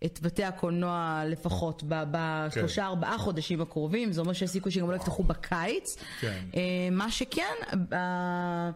[0.05, 5.23] את בתי הקולנוע לפחות בשלושה ארבעה חודשים הקרובים, זה אומר שיש סיכוי שגם לא יפתחו
[5.23, 5.97] בקיץ.
[6.19, 6.39] כן.
[6.55, 7.53] אה, מה שכן,
[7.89, 8.69] ב-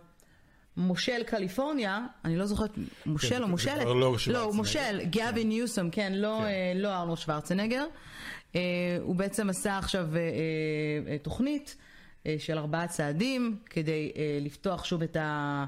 [0.78, 2.70] מושל קליפורניה, אני לא זוכרת,
[3.06, 3.82] מושל זה- או מושלת?
[3.82, 4.42] כבר לא לא.
[4.42, 6.46] הוא מושל, גבי ניוסום, כן, לא, כן.
[6.46, 7.86] אה, לא ארנולד שוורצנגר.
[8.56, 8.62] אה,
[9.02, 11.76] הוא בעצם עשה עכשיו אה, תוכנית
[12.38, 14.12] של ארבעה צעדים כדי
[14.42, 15.66] לפתוח שוב את, ה,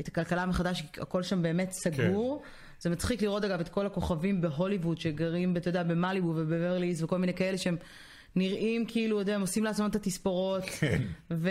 [0.00, 2.42] את הכלכלה מחדש, הכל שם באמת סגור.
[2.80, 7.34] זה מצחיק לראות אגב את כל הכוכבים בהוליווד שגרים, אתה יודע, במליבו ובברליס וכל מיני
[7.34, 7.76] כאלה שהם
[8.36, 10.62] נראים כאילו, אתה יודע, הם עושים לעצמם את התספורות.
[10.64, 11.02] כן.
[11.30, 11.50] ו...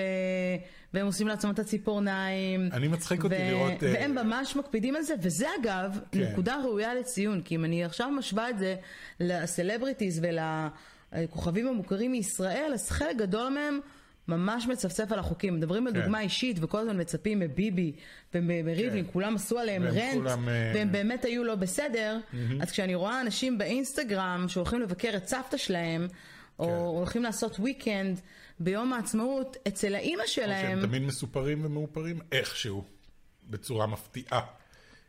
[0.98, 2.70] והם עושים לעצמם את הציפורניים.
[2.74, 6.20] אני מצחיק אותי לראות, אה, והם ממש מקפידים על זה, וזה אגב, כן.
[6.20, 8.76] נקודה ראויה לציון, כי אם אני עכשיו משווה את זה
[9.20, 10.22] לסלבריטיז
[11.14, 13.80] ולכוכבים המוכרים מישראל, אז חלק גדול מהם
[14.28, 15.56] ממש מצפצף על החוקים.
[15.56, 16.02] מדברים על כן.
[16.02, 17.92] דוגמה אישית, וכל הזמן מצפים מביבי
[18.34, 19.12] ומריבלין, כן.
[19.14, 22.20] כולם עשו עליהם רנט, כולם, אה, והם באמת היו לא בסדר,
[22.62, 26.08] אז כשאני רואה אנשים באינסטגרם שהולכים לבקר את סבתא שלהם,
[26.60, 26.72] או כן.
[26.72, 28.20] הולכים לעשות weekend
[28.60, 32.84] ביום העצמאות אצל האימא שלהם, שהם תמיד מסופרים ומאופרים איכשהו,
[33.50, 34.42] בצורה מפתיעה.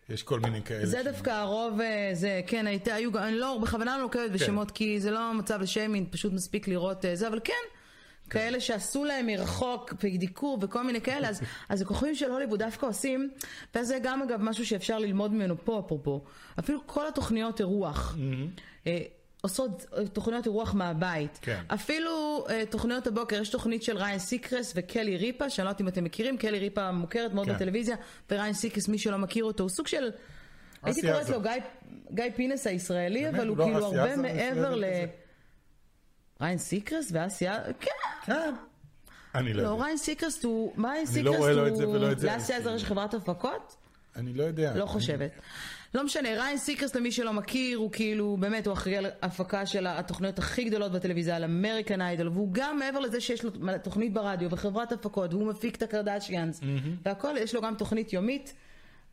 [0.09, 0.87] יש כל מיני כאלה.
[0.87, 4.71] זה שהם- דווקא הרוב, אה, זה, כן, הייתה, היו, אני לא, בכוונה לא נוקבת בשמות,
[4.71, 7.53] כי זה לא מצב לשיימינג, פשוט מספיק לראות אה, זה, אבל כן,
[8.31, 13.31] כאלה שעשו להם מרחוק, דיקור וכל מיני כאלה, אז, אז הכוכבים של הוליווד דווקא עושים,
[13.75, 16.25] וזה גם אגב משהו שאפשר ללמוד ממנו פה, אפרופו,
[16.59, 18.17] אפילו כל התוכניות אירוח.
[18.87, 18.99] אה,
[19.49, 21.39] עושות אה, תוכניות אירוח מהבית.
[21.43, 21.63] כן.
[21.69, 25.89] אפילו אה, תוכניות הבוקר, יש תוכנית של ריין סיקרסט וקלי ריפה, שאני לא יודעת אם
[25.89, 27.55] אתם מכירים, קלי ריפה מוכרת מאוד כן.
[27.55, 27.97] בטלוויזיה,
[28.31, 30.11] וריין סיקרסט, מי שלא מכיר אותו, הוא סוג של...
[30.83, 31.33] הייתי קוראת עזה.
[31.33, 31.53] לו גיא,
[32.15, 33.35] גיא פינס הישראלי, באמת?
[33.35, 34.85] אבל הוא הוא לא כאילו הרבה מעבר ל...
[34.85, 35.07] כזה?
[36.41, 37.91] ריין סיקרסט ואסי עזר, כן.
[38.25, 38.55] כן.
[39.35, 39.85] אני לא לא, יודע.
[39.85, 40.73] ריין סיקרסט הוא...
[40.77, 42.27] מה ריין אני סיקרסט לא רואה לא את זה ולא את זה.
[42.27, 43.77] לאסי עזר יש חברת הפקות?
[44.17, 44.77] אני לא יודע.
[44.77, 45.31] לא חושבת.
[45.95, 49.87] לא משנה, ריין סיקרסט למי שלא מכיר, הוא כאילו, באמת, הוא אחראי על הפקה של
[49.87, 53.51] התוכניות הכי גדולות בטלוויזיה, על אמריקן איידול, והוא גם מעבר לזה שיש לו
[53.83, 56.61] תוכנית ברדיו וחברת הפקות, והוא מפיק את הקרדשיאנס,
[57.05, 58.55] והכל, יש לו גם תוכנית יומית.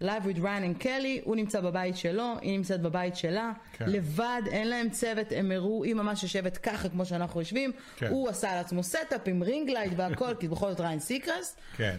[0.04, 3.86] Live with Ryan and Kelly, הוא נמצא בבית שלו, היא נמצאת בבית שלה, כן.
[3.88, 8.08] לבד, אין להם צוות, הם הראו, היא ממש יושבת ככה כמו שאנחנו יושבים, כן.
[8.08, 11.98] הוא עשה לעצמו setup עם ring light והכל, כי בכל זאת ריין סיקרסט, כן.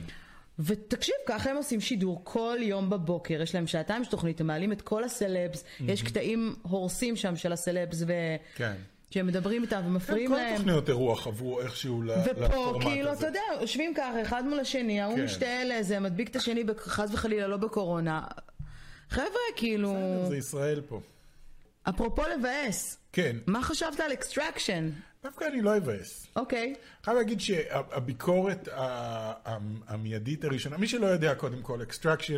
[0.58, 4.72] ותקשיב, ככה הם עושים שידור כל יום בבוקר, יש להם שעתיים של תוכנית, הם מעלים
[4.72, 8.12] את כל הסלבס, יש קטעים הורסים שם של הסלבס, ו...
[8.54, 8.74] כן.
[9.10, 10.54] שהם מדברים איתם ומפריעים כל להם.
[10.54, 12.46] התוכניות אירוח עברו איכשהו לפורמט הזה.
[12.46, 15.24] ופה, כאילו, אתה יודע, יושבים ככה, אחד מול השני, ההוא כן.
[15.24, 18.22] משתעל לזה, מדביק את השני, חס וחלילה, לא בקורונה.
[19.10, 19.94] חבר'ה, כאילו...
[20.28, 21.00] זה ישראל פה.
[21.88, 24.90] אפרופו לבאס, כן, מה חשבת על אקסטרקשן?
[25.22, 26.26] דווקא אני לא אבאס.
[26.36, 26.74] אוקיי.
[27.02, 28.68] חייב להגיד שהביקורת
[29.88, 32.36] המיידית הראשונה, מי שלא יודע קודם כל, אקסטרקשן,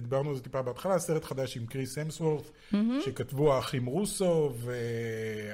[0.00, 2.50] דיברנו על זה טיפה בהתחלה, סרט חדש עם קריס המסוורת',
[3.04, 4.52] שכתבו האחים רוסו,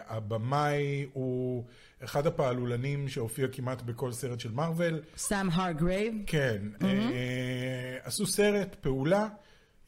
[0.09, 1.65] והבמאי הוא
[2.05, 5.01] אחד הפעלולנים שהופיע כמעט בכל סרט של מארוול.
[5.17, 6.15] סאם הרגרייב.
[6.27, 9.29] כן, אה, עשו סרט, פעולה,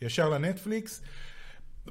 [0.02, 1.02] ישר לנטפליקס.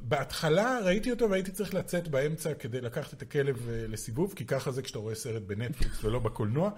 [0.01, 4.71] בהתחלה ראיתי אותו והייתי צריך לצאת באמצע כדי לקחת את הכלב אה, לסיבוב, כי ככה
[4.71, 6.69] זה כשאתה רואה סרט בנטפליקס ולא בקולנוע.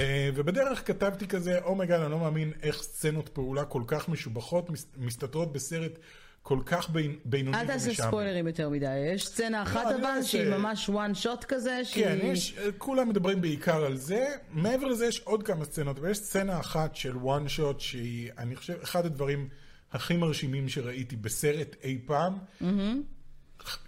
[0.00, 4.08] אה, ובדרך כתבתי כזה, oh my god, אני לא מאמין איך סצנות פעולה כל כך
[4.08, 5.98] משובחות מס- מסתתרות בסרט
[6.42, 8.08] כל כך בין- בינוני אל תעשה ומשעמם.
[8.08, 8.96] ספוילרים יותר מדי.
[9.14, 10.22] יש סצנה אחת אני לא אבל.
[10.22, 12.04] שהיא ממש one shot כזה, שהיא...
[12.04, 14.26] כן, יש, כולם מדברים בעיקר על זה.
[14.50, 18.74] מעבר לזה יש עוד כמה סצנות, ויש סצנה אחת של one shot שהיא, אני חושב,
[18.82, 19.48] אחד הדברים
[19.94, 22.38] הכי מרשימים שראיתי בסרט אי פעם.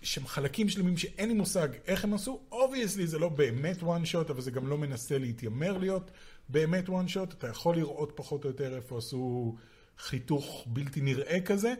[0.03, 2.40] שם חלקים שלמים שאין לי מושג איך הם עשו.
[2.52, 6.11] obviously זה לא באמת one shot, אבל זה גם לא מנסה להתיימר להיות
[6.49, 7.35] באמת one shot.
[7.38, 9.55] אתה יכול לראות פחות או יותר איפה עשו
[9.99, 11.75] חיתוך בלתי נראה כזה.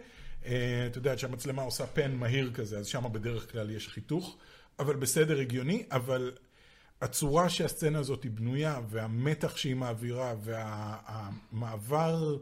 [0.47, 4.37] אה, אתה יודע שהמצלמה עושה פן מהיר כזה, אז שם בדרך כלל יש חיתוך,
[4.79, 6.33] אבל בסדר הגיוני, אבל
[7.01, 10.35] הצורה שהסצנה הזאת היא בנויה, והמתח שהיא מעבירה,
[11.53, 12.37] והמעבר...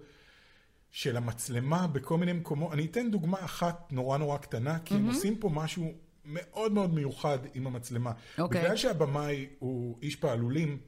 [0.94, 2.72] של המצלמה בכל מיני מקומות.
[2.72, 5.92] אני אתן דוגמה אחת נורא נורא קטנה, כי הם עושים פה משהו
[6.24, 8.12] מאוד מאוד מיוחד עם המצלמה.
[8.38, 8.62] אוקיי.
[8.62, 10.78] בגלל שהבמאי הוא איש פעלולים,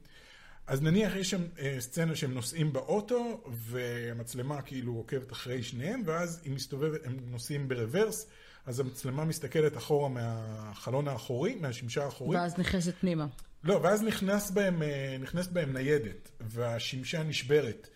[0.66, 6.40] אז נניח יש שם אה, סצנה שהם נוסעים באוטו, והמצלמה כאילו עוקבת אחרי שניהם, ואז
[6.44, 8.26] היא מסתובבת, הם נוסעים ברוורס,
[8.66, 12.40] אז המצלמה מסתכלת אחורה מהחלון האחורי, מהשמשה האחורית.
[12.40, 13.26] ואז נכנסת פנימה.
[13.64, 17.88] לא, ואז נכנס בהם, אה, נכנסת בהם ניידת, והשמשה נשברת.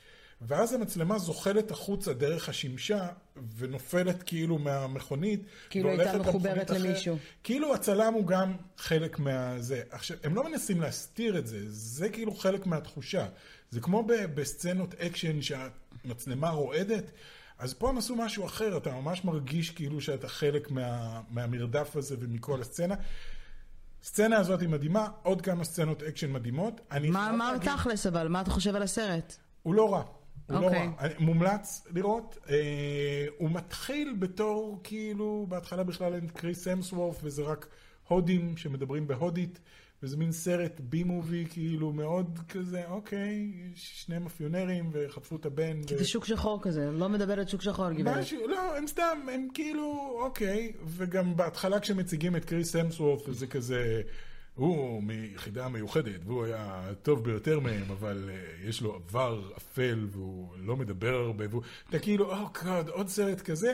[0.42, 3.09] ואז המצלמה זוחלת החוצה דרך השמשה,
[3.57, 5.40] ונופלת כאילו מהמכונית.
[5.70, 6.81] כאילו הייתה מחוברת למכונית אחרת.
[6.81, 7.16] למישהו.
[7.44, 9.83] כאילו הצלם הוא גם חלק מהזה.
[9.90, 13.26] עכשיו, הם לא מנסים להסתיר את זה, זה כאילו חלק מהתחושה.
[13.70, 17.05] זה כמו ב- בסצנות אקשן שהמצלמה רועדת,
[17.59, 22.16] אז פה הם עשו משהו אחר, אתה ממש מרגיש כאילו שאתה חלק מה, מהמרדף הזה
[22.20, 22.94] ומכל הסצנה.
[24.05, 26.81] הסצנה הזאת היא מדהימה, עוד כמה סצנות אקשן מדהימות.
[27.11, 28.29] מה להגיד- תכלס אבל?
[28.29, 29.37] מה אתה חושב על הסרט?
[29.62, 30.03] הוא לא רע.
[30.51, 30.89] הוא לא אוקיי.
[31.01, 31.09] רע.
[31.19, 32.39] מומלץ לראות.
[32.51, 37.67] אה, הוא מתחיל בתור, כאילו, בהתחלה בכלל אין קריס המסוורף, וזה רק
[38.09, 39.61] הודים שמדברים בהודית,
[40.03, 45.83] וזה מין סרט בי מובי, כאילו, מאוד כזה, אוקיי, שני מאפיונרים, וחטפו את הבן.
[45.87, 48.17] כי ו- זה שוק שחור כזה, לא מדברת שוק שחור, גברת.
[48.19, 54.03] משהו, לא, הם סתם, הם כאילו, אוקיי, וגם בהתחלה כשמציגים את קריס המסוורף, זה כזה,
[54.55, 60.55] הוא מיחידה מיוחדת, והוא היה הטוב ביותר מהם, אבל uh, יש לו עבר אפל, והוא
[60.59, 63.73] לא מדבר הרבה, והוא, אתה כאילו, או גוד, עוד סרט כזה.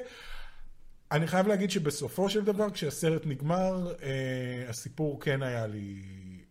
[1.12, 6.02] אני חייב להגיד שבסופו של דבר, כשהסרט נגמר, אה, הסיפור כן היה לי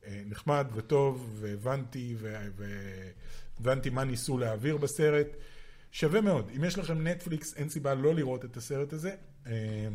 [0.06, 2.16] אה, נחמד וטוב, והבנתי,
[3.60, 5.28] והבנתי מה ניסו להעביר בסרט.
[5.92, 6.52] שווה מאוד.
[6.56, 9.16] אם יש לכם נטפליקס, אין סיבה לא לראות את הסרט הזה.
[9.48, 9.94] אה, אני רואה שהוא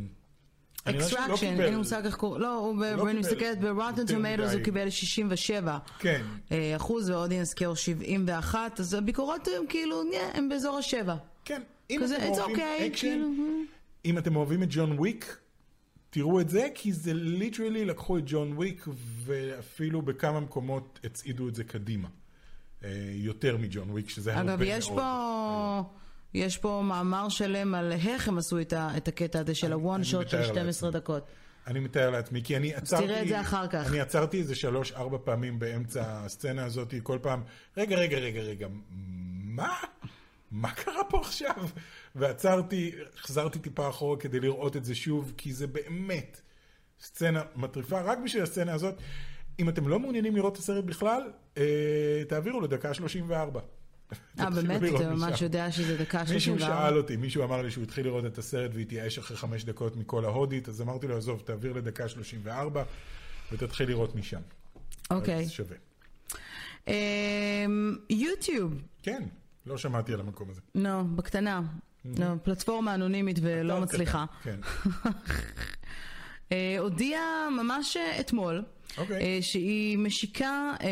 [0.70, 4.53] לא Extraction, קיבל- אין לי מושג איך קוראים, לא, הוא לא אני מסתכלת ב-Rotten Tomatoes.
[4.53, 10.03] הוא קיבל 67 כן, אה, אחוז ו audience score 71, אז הביקורות הם כאילו,
[10.35, 11.15] הם באזור השבע.
[11.45, 11.63] כן.
[11.91, 13.29] אם אתם אוהבים אקשן, כאילו,
[14.05, 15.37] אם אתם אוהבים את ג'ון וויק,
[16.11, 18.85] תראו את זה, כי זה literally לקחו את ג'ון וויק,
[19.25, 22.09] ואפילו בכמה מקומות הצעידו את זה קדימה.
[22.85, 24.61] אה, יותר מג'ון וויק, שזה הרבה מאוד.
[24.63, 25.83] אגב, יש פה...
[26.35, 30.05] יש פה מאמר שלם על איך הם עשו את ה- את הקטע הזה של הוואן
[30.05, 31.01] שוט של מתאר 12 לעצמי.
[31.01, 31.23] דקות.
[31.67, 33.07] אני מתאר לעצמי, כי אני עצרתי...
[33.07, 33.87] תראה את זה אחר כך.
[33.91, 37.43] אני עצרתי איזה שלוש, ארבע פעמים באמצע הסצנה הזאת, כל פעם,
[37.77, 38.67] רגע, רגע, רגע, רגע,
[39.45, 39.75] מה?
[40.51, 41.55] מה קרה פה עכשיו?
[42.15, 46.41] ועצרתי, החזרתי טיפה אחורה כדי לראות את זה שוב, כי זה באמת
[47.01, 48.01] סצנה מטריפה.
[48.01, 48.95] רק בשביל הסצנה הזאת,
[49.59, 51.23] אם אתם לא מעוניינים לראות את הסרט בכלל,
[51.59, 51.63] אה,
[52.29, 53.61] תעבירו לדקה 34.
[54.41, 54.83] אה, באמת?
[54.97, 55.43] אתה ממש.
[55.43, 56.89] יודע שזה דקה מישהו 34?
[56.89, 60.25] שאל אותי, מישהו אמר לי שהוא התחיל לראות את הסרט והתייאש אחרי חמש דקות מכל
[60.25, 62.83] ההודית, אז אמרתי לו, עזוב, תעביר לדקה 34
[63.53, 64.41] ותתחיל לראות משם.
[65.11, 65.45] אוקיי.
[65.45, 65.77] אז שווה.
[66.89, 69.23] אמ, יוטיוב, כן,
[69.67, 70.61] לא שמעתי על המקום הזה.
[70.75, 71.63] נו, בקטנה.
[72.05, 74.25] נו, פלטפורמה אנונימית ולא מצליחה.
[74.41, 74.61] קטן,
[76.53, 78.63] אה, הודיעה ממש אתמול,
[78.99, 79.23] אוקיי.
[79.23, 80.87] אה, שהיא משיקה אה,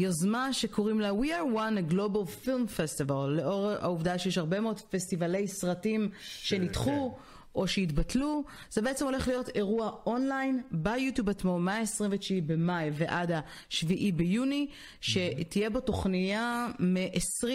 [0.00, 4.80] יוזמה שקוראים לה We are one a global film festival, לאור העובדה שיש הרבה מאוד
[4.80, 7.14] פסטיבלי סרטים שנדחו.
[7.16, 7.22] כן.
[7.54, 13.86] או שהתבטלו, זה בעצם הולך להיות אירוע אונליין ביוטיוב עצמו מה-29 במאי ועד ה-7
[14.16, 14.66] ביוני,
[15.00, 17.46] שתהיה בו תוכניה מ-20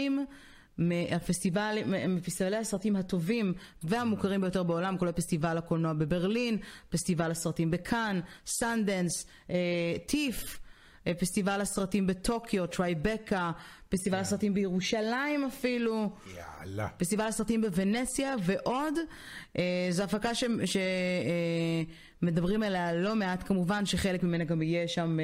[0.77, 1.77] מהפסטיבל,
[2.07, 3.53] מפסטיבלי הסרטים הטובים
[3.83, 6.57] והמוכרים ביותר בעולם, כולל פסטיבל הקולנוע בברלין,
[6.89, 9.25] פסטיבל הסרטים בכאן, סנדנס,
[10.05, 10.59] טיף.
[11.07, 13.51] אה, פסטיבל הסרטים בטוקיו, טרייבקה,
[13.89, 16.87] פסטיבל הסרטים בירושלים אפילו, יאללה.
[16.97, 18.93] פסטיבל הסרטים בוונסיה ועוד.
[19.57, 20.31] אה, זו הפקה
[22.21, 25.17] שמדברים עליה לא מעט, כמובן שחלק ממנה גם יהיה שם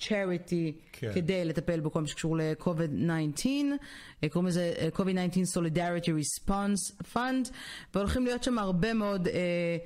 [0.00, 1.12] charity כן.
[1.14, 3.46] כדי לטפל בכל מה שקשור ל-COVID-19.
[4.22, 7.50] אה, קוראים לזה אה, COVID-19 Solidarity Response Fund,
[7.94, 9.28] והולכים להיות שם הרבה מאוד...
[9.28, 9.76] אה,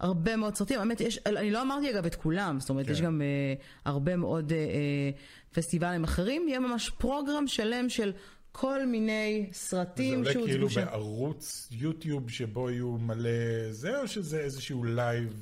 [0.00, 2.92] הרבה מאוד סרטים, האמת, יש, אני לא אמרתי אגב את כולם, זאת אומרת, כן.
[2.92, 5.10] יש גם אה, הרבה מאוד אה, אה,
[5.54, 8.12] פסטיבלים אחרים, יהיה ממש פרוגרם שלם של
[8.52, 10.84] כל מיני זה סרטים עולה שהוצגו כאילו שם.
[10.84, 13.30] בערוץ יוטיוב שבו יהיו מלא
[13.70, 15.32] זה, או שזה איזשהו live,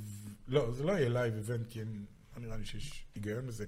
[0.48, 3.64] לא, זה לא יהיה live event, כי לא נראה לי שיש היגיון בזה.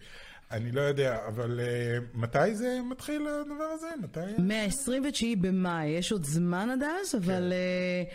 [0.50, 3.88] אני לא יודע, אבל אה, מתי זה מתחיל הדבר הזה?
[4.02, 4.20] מתי?
[4.38, 8.10] מה-29 במאי, יש עוד זמן עד אז, אבל כן.
[8.10, 8.14] uh,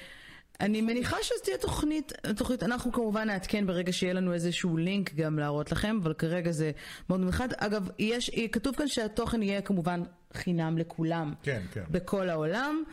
[0.61, 5.39] אני מניחה שזו תהיה תוכנית, תוכנית, אנחנו כמובן נעדכן ברגע שיהיה לנו איזשהו לינק גם
[5.39, 6.71] להראות לכם, אבל כרגע זה
[7.09, 7.47] מאוד מיוחד.
[7.57, 11.33] אגב, יש, כתוב כאן שהתוכן יהיה כמובן חינם לכולם.
[11.43, 11.83] כן, כן.
[11.89, 12.83] בכל העולם.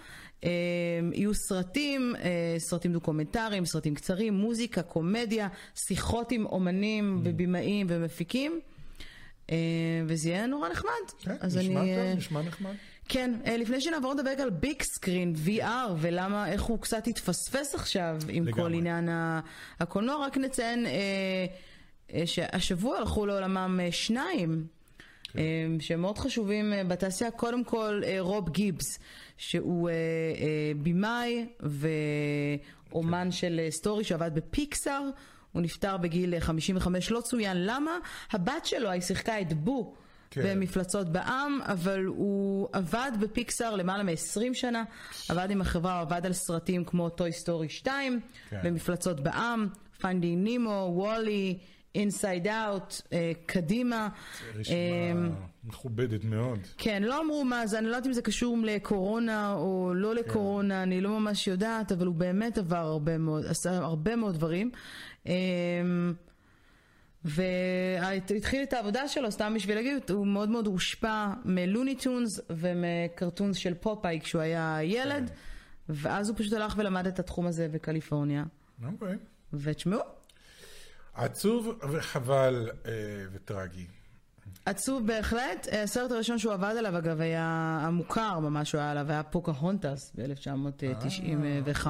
[0.44, 0.50] אה,
[1.12, 8.60] יהיו סרטים, אה, סרטים דוקומנטריים, סרטים קצרים, מוזיקה, קומדיה, שיחות עם אומנים ובימאים ומפיקים,
[9.50, 9.56] אה,
[10.06, 10.90] וזה יהיה נורא נחמד.
[11.18, 12.74] כן, נשמע אני, טוב, אה, נשמע נחמד.
[13.12, 18.16] כן, אה, לפני שנעבור לדבר על ביג סקרין, VR, ולמה, איך הוא קצת התפספס עכשיו
[18.28, 18.62] עם לגמרי.
[18.62, 19.08] כל עניין
[19.80, 20.92] הקולנוע, רק נציין אה,
[22.14, 24.66] אה, שהשבוע הלכו לעולמם אה, שניים.
[25.24, 25.38] כן.
[25.38, 28.98] אה, שהם מאוד חשובים אה, בתעשייה, קודם כל אה, רוב גיבס,
[29.36, 29.94] שהוא אה,
[30.82, 33.30] במאי ואומן כן.
[33.30, 35.02] של story שעבד בפיקסאר,
[35.52, 37.98] הוא נפטר בגיל אה, 55, לא צוין למה,
[38.30, 39.94] הבת שלו, היא שיחקה את בו.
[40.30, 40.42] כן.
[40.44, 44.84] במפלצות בע"מ, אבל הוא עבד בפיקסאר למעלה מ-20 שנה,
[45.28, 48.60] עבד עם החברה, הוא עבד על סרטים כמו Toy Story 2, כן.
[48.64, 49.68] במפלצות בע"מ,
[50.00, 51.58] Finding Nemo, WALL-E,
[51.94, 53.00] Inside Out,
[53.46, 54.08] קדימה.
[54.54, 54.76] רשימה
[55.12, 55.30] אמ,
[55.64, 56.58] מכובדת מאוד.
[56.78, 60.82] כן, לא אמרו מה זה, אני לא יודעת אם זה קשור לקורונה או לא לקורונה,
[60.82, 64.70] אני לא ממש יודעת, אבל הוא באמת עבר הרבה מאוד, עשה הרבה מאוד דברים.
[65.26, 65.32] אמ,
[67.24, 73.74] והתחיל את העבודה שלו, סתם בשביל להגיד, הוא מאוד מאוד הושפע מלוני טונס ומקרטונס של
[73.74, 75.30] פופאי כשהוא היה ילד,
[75.88, 78.44] ואז הוא פשוט הלך ולמד את התחום הזה בקליפורניה.
[78.84, 79.16] אוקיי.
[79.52, 80.00] ותשמעו,
[81.14, 82.92] עצוב וחבל אה,
[83.32, 83.86] וטרגי.
[84.66, 85.66] עצוב בהחלט.
[85.82, 91.86] הסרט הראשון שהוא עבד עליו, אגב, היה המוכר ממש, הוא היה עליו, היה פוקהונטס ב-1995.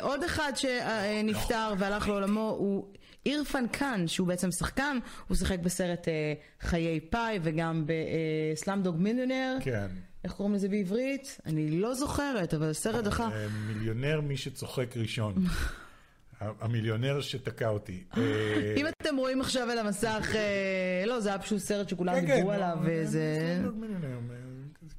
[0.00, 2.86] עוד אחד שנפטר והלך לעולמו הוא
[3.26, 9.56] אירפן קאן, שהוא בעצם שחקן, הוא שיחק בסרט אה, חיי פאי וגם בסלאמדוג מיליונר.
[9.60, 9.86] כן.
[10.24, 11.40] איך קוראים לזה בעברית?
[11.46, 12.70] אני לא זוכרת, אבל
[13.06, 13.28] אחר.
[13.32, 15.34] אה, מיליונר מי שצוחק ראשון.
[16.40, 18.04] המיליונר שתקע אותי.
[18.16, 22.26] אה, אם אתם רואים עכשיו על המסך, אה, לא, זה היה פשוט סרט שכולם כן,
[22.26, 23.62] כן, דיברו לא, עליו, אה, וזה...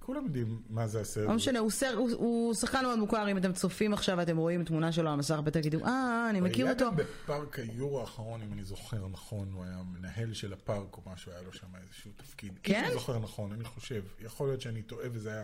[0.05, 1.27] כולם יודעים מה זה הסרט.
[1.27, 5.13] לא משנה, הוא, שחקן מאוד מוכר, אם אתם צופים עכשיו ואתם רואים תמונה שלו על
[5.13, 6.85] המסך, בטח תגידו, אה, אני מכיר היה אותו.
[6.85, 11.31] גם בפארק היורו האחרון, אם אני זוכר נכון, הוא היה מנהל של הפארק או משהו,
[11.31, 12.59] היה לו שם איזשהו תפקיד.
[12.63, 12.79] כן?
[12.79, 14.03] אם אני זוכר נכון, אני חושב.
[14.25, 15.43] יכול להיות שאני טועה וזה היה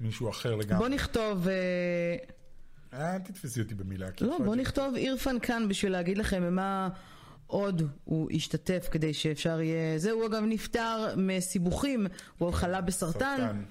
[0.00, 0.78] מישהו אחר לגמרי.
[0.78, 4.08] בוא נכתוב, אה, אל תתפסי אותי במילה.
[4.20, 6.88] לא, בוא נכתוב אירפן כאן בשביל להגיד לכם ממה
[7.46, 9.98] עוד הוא השתתף כדי שאפשר יהיה...
[9.98, 12.06] זה, הוא אגב נפטר מסיבוכים,
[12.38, 13.36] הוא חלה בסרטן.
[13.38, 13.62] סרטן.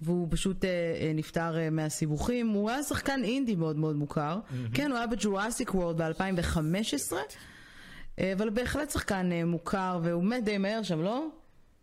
[0.00, 2.48] והוא פשוט אה, אה, נפטר אה, מהסיבוכים.
[2.48, 4.38] הוא היה שחקן אינדי מאוד מאוד מוכר.
[4.74, 7.12] כן, הוא היה ב-Jurassic World ב-2015,
[8.18, 11.26] אה, אבל בהחלט שחקן אה, מוכר, והוא מת די מהר שם, לא?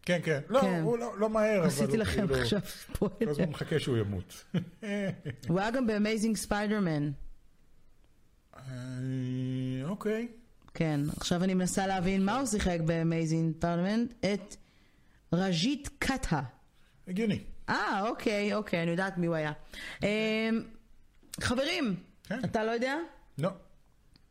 [0.06, 0.40] כן, כן.
[0.50, 0.82] לא, כן.
[0.84, 2.42] הוא לא לא מהר, אבל עשיתי הוא לכם כאילו...
[2.42, 3.32] עכשיו כל ספוילר.
[3.32, 4.46] הזמן מחכה שהוא ימות.
[5.48, 7.12] הוא היה גם באמייזינג ספיידרמן.
[8.58, 8.62] אה,
[9.84, 10.28] אוקיי.
[10.74, 14.06] כן, עכשיו אני מנסה להבין מה הוא שיחק באמייזינג ספיידרמן.
[14.34, 14.56] את
[15.34, 16.42] רג'ית קטה.
[17.08, 17.40] הגיוני.
[17.72, 19.52] אה, אוקיי, אוקיי, אני יודעת מי הוא היה.
[20.04, 20.50] אה,
[21.42, 22.40] חברים, כן.
[22.46, 22.96] אתה לא יודע?
[23.38, 23.50] לא.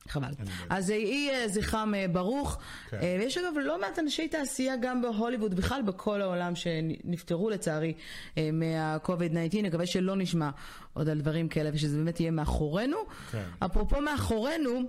[0.08, 0.30] חבל.
[0.38, 0.52] יודע.
[0.70, 2.58] אז יהי אה, זכרם אה, ברוך.
[2.90, 2.96] כן.
[3.02, 7.94] אה, ויש אגב לא מעט אנשי תעשייה גם בהוליווד, בכלל בכל העולם, שנפטרו לצערי
[8.38, 9.62] אה, מה-COVID-19.
[9.62, 10.50] נקווה שלא נשמע
[10.92, 12.96] עוד על דברים כאלה ושזה באמת יהיה מאחורינו.
[13.30, 13.42] כן.
[13.58, 14.80] אפרופו מאחורינו,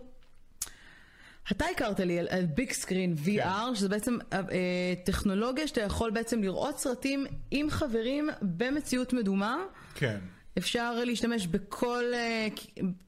[1.52, 3.76] אתה הכרת לי על, על ביג סקרין VR, כן.
[3.76, 9.58] שזה בעצם אה, אה, טכנולוגיה שאתה יכול בעצם לראות סרטים עם חברים במציאות מדומה.
[9.96, 10.18] כן.
[10.58, 12.48] אפשר להשתמש בכל, אה,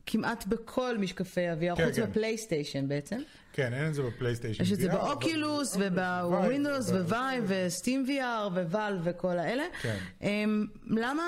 [0.05, 2.05] כמעט בכל משקפי ה-VR, כן, חוץ כן.
[2.09, 3.17] בפלייסטיישן בעצם.
[3.55, 4.63] כן, אין את זה בפלייסטיישן.
[4.63, 9.63] יש את זה באוקילוס ובווינדוס ווייב וסטים VR ווואל וכל האלה.
[9.81, 9.97] כן.
[10.21, 11.23] אמ, למה,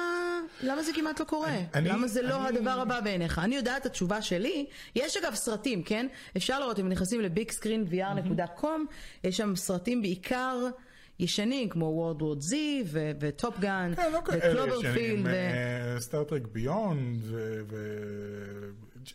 [0.63, 1.57] למה זה כמעט לא קורה?
[1.73, 3.39] אני- למה זה לא אני- הדבר הבא בעיניך?
[3.39, 4.65] אני יודעת את התשובה שלי.
[4.95, 6.07] יש אגב סרטים, כן?
[6.37, 8.65] אפשר לראות אם נכנסים ל-bigscreenvr.com,
[9.23, 10.57] יש שם סרטים בעיקר
[11.19, 12.53] ישנים כמו World War Z
[13.19, 13.93] ו-Top Gun
[14.37, 15.27] ו-Cloverfield.
[15.99, 17.21] Star Trek Beyond,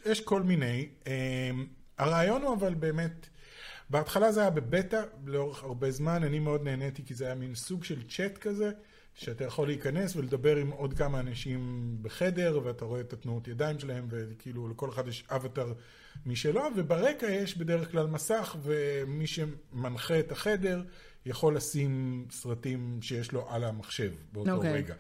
[0.05, 0.89] ויש כל מיני.
[1.07, 1.51] אה,
[1.99, 3.29] הרעיון הוא אבל באמת,
[3.91, 7.85] בהתחלה זה היה בבטא לאורך הרבה זמן, אני מאוד נהניתי כי זה היה מין סוג
[7.85, 8.71] של צ'אט כזה,
[9.15, 14.07] שאתה יכול להיכנס ולדבר עם עוד כמה אנשים בחדר, ואתה רואה את התנועות ידיים שלהם,
[14.11, 15.73] וכאילו לכל אחד יש אבטר
[16.27, 20.83] משלו, וברקע יש בדרך כלל מסך, ומי שמנחה את החדר
[21.27, 24.73] יכול לשים סרטים שיש לו על המחשב באותו אוקיי.
[24.73, 24.95] רגע.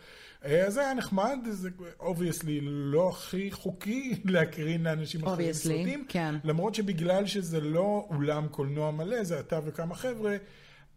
[0.44, 6.04] אה, אז זה היה נחמד, זה obviously לא הכי חוקי להקרין לאנשים אחרים סרטים.
[6.08, 6.34] כן.
[6.44, 10.36] למרות שבגלל שזה לא אולם קולנוע מלא, זה אתה וכמה חבר'ה,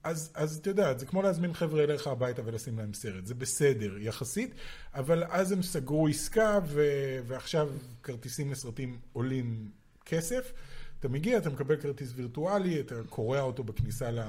[0.04, 3.98] אז, אז אתה יודע, זה כמו להזמין חבר'ה אליך הביתה ולשים להם סרט, זה בסדר
[3.98, 4.56] יחסית,
[4.94, 6.84] אבל אז הם סגרו עסקה ו,
[7.28, 7.70] ועכשיו
[8.04, 9.70] כרטיסים לסרטים עולים
[10.06, 10.54] כסף.
[11.04, 14.24] אתה מגיע, אתה מקבל כרטיס וירטואלי, אתה קורע אותו בכניסה לא,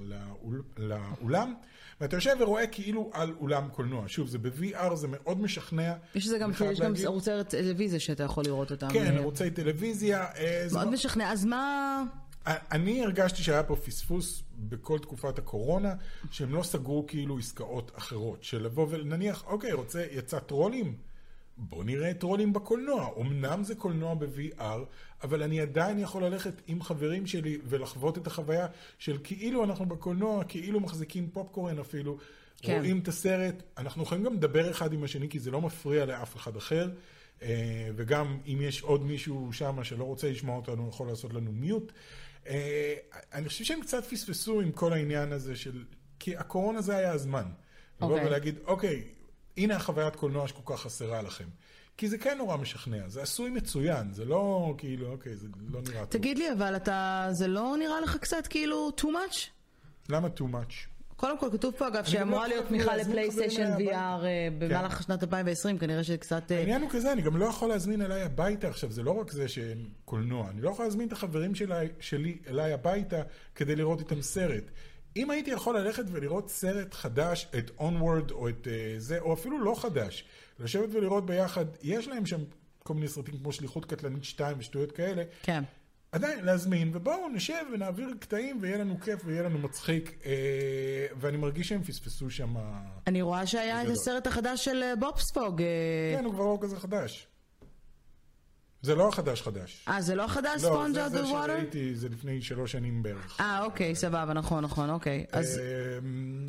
[0.00, 1.54] לאול, לאולם,
[2.00, 4.04] ואתה יושב ורואה כאילו על אולם קולנוע.
[4.06, 5.94] שוב, זה ב-VR, זה מאוד משכנע.
[6.14, 6.92] יש לזה גם, יש גם.
[7.04, 8.88] ערוצי טלוויזיה שאתה יכול לראות אותם.
[8.92, 10.26] כן, ערוצי טלוויזיה.
[10.36, 11.32] אה, מאוד משכנע.
[11.32, 12.02] אז מה...
[12.46, 15.94] אני הרגשתי שהיה פה פספוס בכל תקופת הקורונה,
[16.30, 20.94] שהם לא סגרו כאילו עסקאות אחרות, של לבוא ונניח, אוקיי, רוצה, יצא טרולים?
[21.58, 23.10] בוא נראה טרולים בקולנוע.
[23.20, 24.62] אמנם זה קולנוע ב-VR,
[25.22, 28.66] אבל אני עדיין יכול ללכת עם חברים שלי ולחוות את החוויה
[28.98, 32.18] של כאילו אנחנו בקולנוע, כאילו מחזיקים פופקורן אפילו,
[32.62, 32.76] כן.
[32.76, 36.36] רואים את הסרט, אנחנו יכולים גם לדבר אחד עם השני, כי זה לא מפריע לאף
[36.36, 36.90] אחד אחר.
[37.42, 41.92] אה, וגם אם יש עוד מישהו שם שלא רוצה לשמוע אותנו, יכול לעשות לנו מיוט.
[42.46, 42.94] אה,
[43.32, 45.84] אני חושב שהם קצת פספסו עם כל העניין הזה של...
[46.18, 47.44] כי הקורונה זה היה הזמן.
[47.96, 48.26] לבוא אוקיי.
[48.26, 49.04] ולהגיד, אוקיי,
[49.58, 51.44] הנה החוויית קולנוע שכל כך חסרה לכם.
[51.96, 56.00] כי זה כן נורא משכנע, זה עשוי מצוין, זה לא כאילו, אוקיי, זה לא נראה
[56.00, 56.20] טוב.
[56.20, 57.28] תגיד לי, אבל אתה...
[57.32, 59.36] זה לא נראה לך קצת כאילו too much?
[60.08, 60.98] למה too much?
[61.16, 65.78] קודם כל כתוב פה אגב לא שאמורה להיות תמיכה לפלייסטיישן VR אה, במהלך שנת 2020,
[65.78, 66.52] כנראה שקצת...
[66.52, 69.32] אה, העניין הוא כזה, אני גם לא יכול להזמין אליי הביתה עכשיו, זה לא רק
[69.32, 73.22] זה שאין קולנוע, אני לא יכול להזמין את החברים שלי, שלי אליי הביתה
[73.54, 74.64] כדי לראות איתם סרט.
[75.18, 79.58] אם הייתי יכול ללכת ולראות סרט חדש, את Onward או את uh, זה, או אפילו
[79.64, 80.24] לא חדש,
[80.60, 82.40] לשבת ולראות ביחד, יש להם שם
[82.82, 85.64] כל מיני סרטים כמו שליחות קטלנית 2 ושטויות כאלה, כן.
[86.12, 91.68] עדיין להזמין, ובואו נשב ונעביר קטעים ויהיה לנו כיף ויהיה לנו מצחיק, אה, ואני מרגיש
[91.68, 92.54] שהם פספסו שם...
[93.06, 93.88] אני רואה שהיה את.
[93.88, 95.62] הסרט החדש של אה, בובספוג.
[95.62, 97.26] אה, כן, הוא כבר לא כזה חדש.
[98.82, 99.84] זה לא החדש חדש.
[99.88, 100.62] אה, זה לא חדש?
[100.64, 101.46] לא, ספונג' זה, out זה the water?
[101.46, 103.40] שראיתי, זה לפני שלוש שנים בערך.
[103.40, 105.24] אה, אוקיי, סבבה, נכון, נכון, אוקיי.
[105.32, 105.60] אז
[106.02, 106.48] אמ,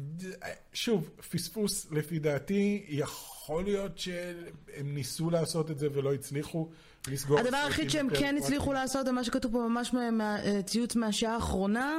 [0.73, 4.35] שוב, פספוס לפי דעתי, יכול להיות שהם
[4.93, 6.69] ניסו לעשות את זה ולא הצליחו
[7.07, 7.39] לסגור.
[7.39, 8.73] הדבר היחיד שהם כן הצליחו.
[8.73, 10.59] לעשות, ומה שכתוב פה ממש מה- מה- אה,
[10.95, 11.97] מהשעה האחרונה,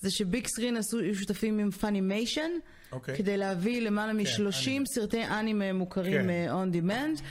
[0.00, 2.50] זה שביג סקרין עשו שותפים עם פאנימיישן,
[2.92, 3.16] אוקיי.
[3.16, 4.86] כדי להביא למעלה מ-30 אנימה.
[4.86, 6.30] סרטי אנימה מוכרים כן.
[6.30, 7.22] אה, on demand.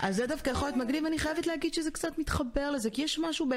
[0.00, 3.18] אז זה דווקא יכול להיות מגניב, ואני חייבת להגיד שזה קצת מתחבר לזה, כי יש
[3.18, 3.52] משהו ב...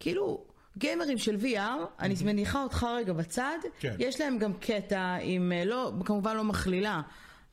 [0.00, 0.44] כאילו...
[0.78, 3.94] גיימרים של VR, אני מניחה אותך רגע בצד, כן.
[3.98, 7.00] יש להם גם קטע עם, אה, לא, כמובן לא מכלילה,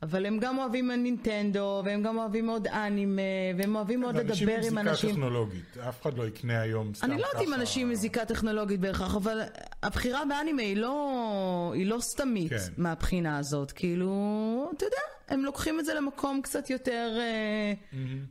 [0.01, 3.21] אבל הם גם אוהבים נינטנדו, והם גם אוהבים מאוד אנימה,
[3.57, 5.09] והם אוהבים מאוד לדבר עם אנשים עם אנשים.
[5.09, 7.13] זיקה טכנולוגית, אף אחד לא יקנה היום סתם ככה.
[7.13, 9.41] אני לא יודעת אם אנשים עם זיקה טכנולוגית בהכרח, אבל
[9.83, 12.57] הבחירה באנימה היא לא, היא לא סתמית כן.
[12.77, 13.71] מהבחינה הזאת.
[13.71, 17.73] כאילו, אתה יודע, הם לוקחים את זה למקום קצת יותר אה,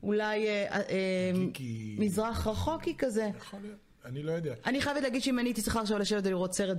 [0.02, 1.96] אולי אה, אה, גיקי.
[1.98, 3.30] מזרח רחוקי כזה.
[3.36, 4.54] יכול להיות, אני לא יודע.
[4.66, 6.76] אני חייבת להגיד שאם אני הייתי צריכה עכשיו לשבת ולראות סרט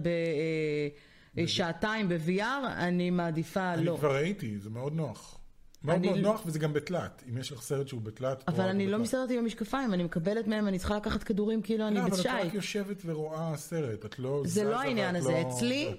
[1.35, 3.95] בשעתיים ב-VR, אני מעדיפה אני לא.
[3.99, 5.38] כבר ראיתי, זה מאוד נוח.
[5.83, 7.23] מאוד אני- מאוד נוח וזה גם בתלת.
[7.29, 8.97] אם יש לך סרט שהוא בתלת, אבל אני לא.
[8.99, 12.25] מסתדרת עם המשקפיים, אני מקבלת מהם, אני צריכה לקחת כדורים כאילו אני לא, אבל את
[12.25, 12.53] רק.
[12.53, 15.31] יושבת ורואה סרט, את לא זה לא העניין ואת הזה.
[15.31, 15.95] לא- אצלי,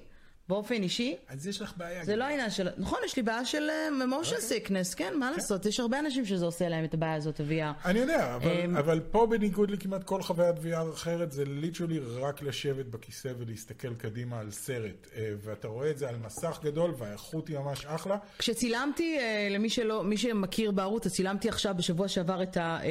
[0.51, 2.05] באופן אישי, אז יש לך בעיה.
[2.05, 2.69] זה לא העניין של...
[2.79, 3.69] נכון, יש לי בעיה של
[4.09, 4.41] motion אוקיי.
[4.41, 5.67] sickness, כן, מה לעשות?
[5.67, 7.89] יש הרבה אנשים שזה עושה להם את הבעיה הזאת, ה-VR.
[7.89, 12.43] אני יודע, אבל, אמ, אבל פה בניגוד לכמעט כל חוויית VR אחרת, זה literally רק
[12.43, 15.07] לשבת בכיסא ולהסתכל קדימה על סרט.
[15.17, 18.17] אה, ואתה רואה את זה על מסך גדול, והאיכות היא ממש אחלה.
[18.39, 22.79] כשצילמתי, אה, למי שלא, מי שמכיר בערוץ, צילמתי עכשיו בשבוע שעבר את ה...
[22.83, 22.89] אה,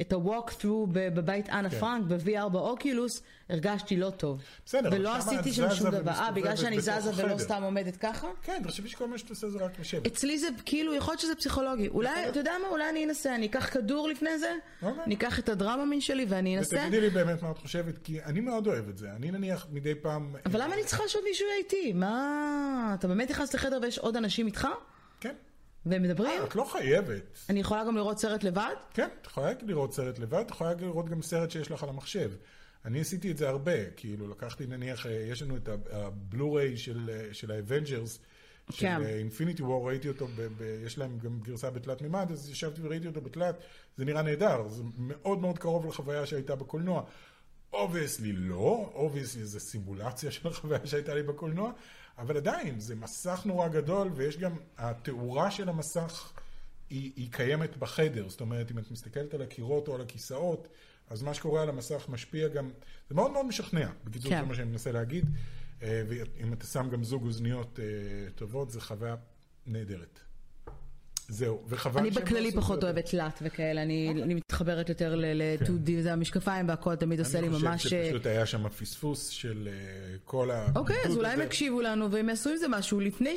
[0.00, 1.78] את ה-walk-through בבית אנה כן.
[1.78, 4.42] פרנק, ב-VR באוקולוס, הרגשתי לא טוב.
[4.66, 6.10] בסדר, ולא עשיתי שם שום דבר.
[6.10, 7.38] אה, בגלל שאני זזה ולא.
[7.38, 8.28] סתם עומדת ככה?
[8.42, 10.06] כן, תחשבי שכל מה שאתה עושה זה רק לשבת.
[10.06, 11.88] אצלי זה כאילו, יכול להיות שזה פסיכולוגי.
[11.88, 15.04] אולי, אתה יודע מה, אולי אני אנסה, אני אקח כדור לפני זה, אוקיי.
[15.04, 16.76] אני אקח את הדרמה מין שלי ואני אנסה.
[16.76, 19.08] ותגידי לי באמת מה את חושבת, כי אני מאוד אוהב את זה.
[19.16, 20.34] אני נניח מדי פעם...
[20.46, 21.92] אבל למה אני צריכה שעוד מישהו יהיה איתי?
[21.92, 22.96] מה...
[22.98, 24.68] אתה באמת נכנס לחדר ויש עוד אנשים איתך?
[25.86, 26.40] והם מדברים?
[26.40, 27.38] אה, את לא חייבת.
[27.50, 28.74] אני יכולה גם לראות סרט לבד?
[28.94, 32.30] כן, את יכולה לראות סרט לבד, את יכולה לראות גם סרט שיש לך על המחשב.
[32.84, 37.34] אני עשיתי את זה הרבה, כאילו לקחתי נניח, אה, יש לנו את הבלו-ריי של, אה,
[37.34, 38.18] של ה Avengers,
[38.70, 39.02] של כן.
[39.02, 43.06] Infinity War, ראיתי אותו, ב, ב, יש להם גם גרסה בתלת מימד, אז ישבתי וראיתי
[43.06, 43.56] אותו בתלת,
[43.96, 47.02] זה נראה נהדר, זה מאוד מאוד קרוב לחוויה שהייתה בקולנוע.
[47.72, 51.72] obviously לא, obviously זה סימולציה של החוויה שהייתה לי בקולנוע,
[52.18, 56.32] אבל עדיין, זה מסך נורא גדול, ויש גם, התאורה של המסך
[56.90, 60.68] היא, היא קיימת בחדר, זאת אומרת, אם את מסתכלת על הקירות או על הכיסאות,
[61.08, 62.70] אז מה שקורה על המסך משפיע גם,
[63.08, 64.40] זה מאוד מאוד משכנע, בקיצור כן.
[64.40, 65.24] זה מה שאני מנסה להגיד,
[65.82, 67.84] אה, ואם אתה שם גם זוג אוזניות אה,
[68.34, 69.16] טובות, זה חוויה
[69.66, 70.20] נהדרת.
[71.30, 72.84] זהו, וחבל אני לא בכללי עשו פחות.
[72.84, 77.60] אוהבת תלת וכאלה, אני אני מתחברת יותר ל-2D, זה המשקפיים והכל תמיד עושה לי ממש...
[77.60, 77.66] כן.
[77.66, 80.66] אני אה, חושב שפשוט היה שם פספוס של אה, כל ה...
[80.76, 81.40] אוקיי, אז אולי הם.
[81.40, 83.00] יקשיבו לנו והם יעשו עם זה משהו.
[83.00, 83.36] לפני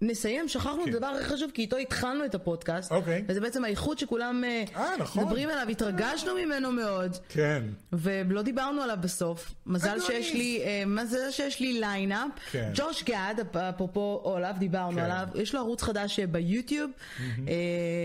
[0.00, 0.94] שנסיים, שכחנו את כן.
[0.94, 2.92] הדבר הכי חשוב, כי איתו התחלנו את הפודקאסט.
[2.92, 3.24] אוקיי.
[3.28, 5.24] וזה בעצם האיחוד שכולם אה, אה, נכון.
[5.24, 7.16] מדברים עליו, התרגשנו ממנו מאוד.
[7.28, 9.54] כן, ולא דיברנו עליו בסוף.
[9.66, 10.00] מזל.
[10.00, 12.30] שיש לי, אה, מזל שיש לי lineup.
[12.50, 12.70] כן.
[12.74, 15.02] ג'וש גד, אפרופו אולף, דיברנו כן.
[15.02, 15.28] עליו.
[15.34, 16.90] יש לו ערוץ חדש ביוטיוב,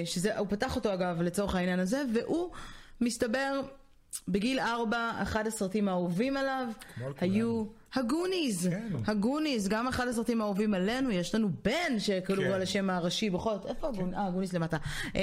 [0.05, 2.51] שזה, הוא פתח אותו אגב לצורך העניין הזה, והוא
[3.01, 3.61] מסתבר
[4.27, 6.67] בגיל ארבע, אחד הסרטים האהובים עליו.
[7.21, 8.67] היו הגוניז.
[8.67, 8.93] כן.
[9.07, 12.51] הגוניז, גם אחד הסרטים האהובים עלינו, יש לנו בן שקראו כן.
[12.51, 13.65] על השם הראשי בכל זאת.
[13.65, 14.13] איפה הגוניז?
[14.13, 14.77] אה, הגוניז למטה.
[15.15, 15.21] אה,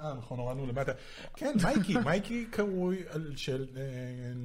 [0.00, 0.92] אה, נכון, הורדנו למטה.
[1.36, 3.66] כן, מייקי, מייקי קרוי על של...
[3.76, 3.82] אה,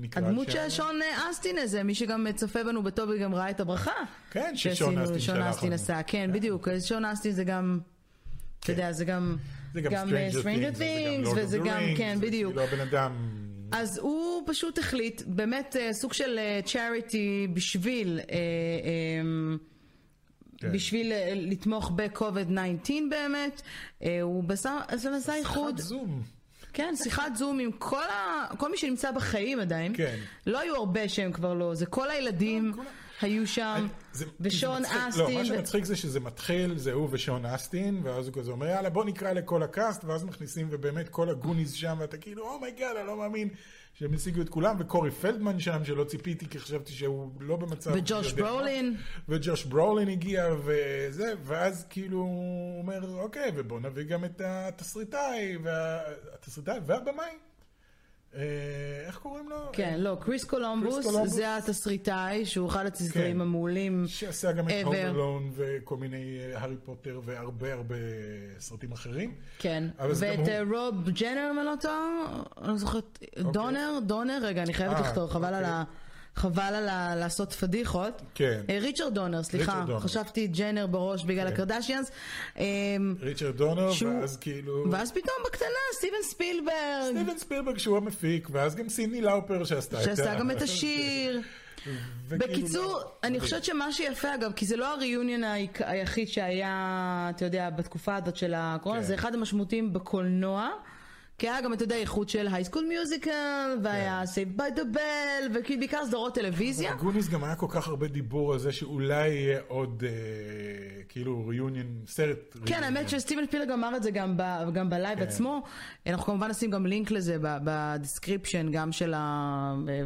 [0.01, 0.99] נקרא הדמות של שון
[1.31, 3.91] אסטין הזה, מי שגם צופה בנו בטוב וגם ראה את הברכה.
[4.31, 5.73] כן, ששון אסטין שון אסטין.
[5.73, 6.67] עשה, כן, בדיוק.
[6.67, 7.79] אז שון אסטין זה גם,
[8.59, 9.37] אתה יודע, זה גם...
[9.73, 12.53] זה גם גם Stranger Things, וזה גם גם, כן, זה בדיוק.
[12.53, 13.42] כאילו הבן אדם...
[13.73, 19.57] אז הוא פשוט החליט, באמת אה, סוג של charity בשביל, אה, אה,
[20.57, 20.71] כן.
[20.71, 23.61] בשביל אה, לתמוך ב-COVID-19 באמת.
[24.03, 25.75] אה, הוא בסך הכל עשה איחוד.
[25.77, 26.21] שיחת זום.
[26.73, 28.47] כן, שיחת זום עם כל, ה...
[28.57, 29.93] כל מי שנמצא בחיים עדיין.
[29.97, 30.15] כן.
[30.47, 32.83] לא היו הרבה שהם כבר לא, זה כל הילדים ה-
[33.21, 33.87] היו שם,
[34.39, 34.97] ושון מצחיק.
[35.09, 35.23] אסטין.
[35.25, 38.89] לא, מה שמצחיק זה שזה מתחיל, זה הוא ושון אסטין, ואז הוא כזה אומר, יאללה,
[38.89, 42.72] בוא נקרא לכל ה cast, ואז מכניסים, ובאמת כל הגוניז שם, ואתה כאילו, oh my
[42.72, 43.49] god, אני לא מאמין
[43.93, 47.91] שהם השיגו את כולם, וקורי פלדמן שם, שלא ציפיתי, כי חשבתי שהוא לא במצב...
[47.95, 48.33] וג'וש.
[48.33, 48.95] ברולין.
[49.29, 56.79] וג'וש ברולין הגיע, וזה, ואז כאילו הוא אומר, אוקיי, ובוא נביא גם את התסריטאי, והתסריטאי
[56.85, 57.31] והבמאי.
[58.35, 58.41] אה,
[59.07, 59.55] איך קוראים לו?
[59.73, 61.05] כן, לא, קריס קולומבוס.
[61.25, 63.41] זה התסריטאי, שהוא אחד התסריטאים כן.
[63.41, 64.03] המעולים.
[64.07, 64.73] שעשה גם את.
[64.83, 67.95] הום אלון וכל מיני אה, הארי פוטר והרבה הרבה
[68.59, 69.33] סרטים אחרים.
[69.59, 72.25] כן, ואת אה, רוב ג'נר, אם אני לא טועה,
[72.61, 75.69] אני לא זוכרת, דונר, דונר, רגע, אני חייבת אה, לכתוב, חבל על אוקיי.
[75.69, 75.83] ה...
[76.35, 77.15] חבל על ה...
[77.15, 78.21] לעשות פדיחות.
[78.35, 78.61] כן.
[78.69, 79.99] אה, ריצ'רד דונר, סליחה, ריצ'רד דונר.
[79.99, 81.53] חשבתי ג'נר בראש בגלל כן.
[81.53, 82.11] הקרדשיאנס.
[82.59, 82.65] אה,
[83.19, 84.85] ריצ'רד דונר, שהוא- ואז כאילו...
[84.91, 85.67] ואז פתאום בקטנה,
[85.97, 86.73] סטיבן ספילברג,
[87.15, 91.41] סטיבן ספילברג שהוא המפיק, ואז גם סינדי לאופר שעשתה את שעשה ה- גם את השיר.
[92.27, 93.39] בקיצור, אני.
[93.39, 95.41] חושבת שמה שיפה אגב, כי זה לא ה reunion
[95.79, 96.71] היחיד שהיה,
[97.35, 99.07] אתה יודע, בתקופה הזאת של הקורונה, כן.
[99.07, 100.69] זה אחד המשמעותיים בקולנוע.
[101.37, 105.49] כי היה גם, אתה יודע, איחוד של High School Musical, והיה Saved by the Bell,
[105.53, 106.95] ובעיקר סדרות טלוויזיה.
[106.95, 111.87] גוניס גם היה כל כך הרבה דיבור על זה שאולי יהיה עוד אה, כאילו reunion,
[112.07, 112.83] סרט כן.
[112.83, 115.23] האמת שסטיבן ספילברג אמר את זה גם, ב, גם ב live כן.
[115.23, 115.63] עצמו.
[116.07, 119.13] אנחנו כמובן נשים גם לינק לזה ב description, גם של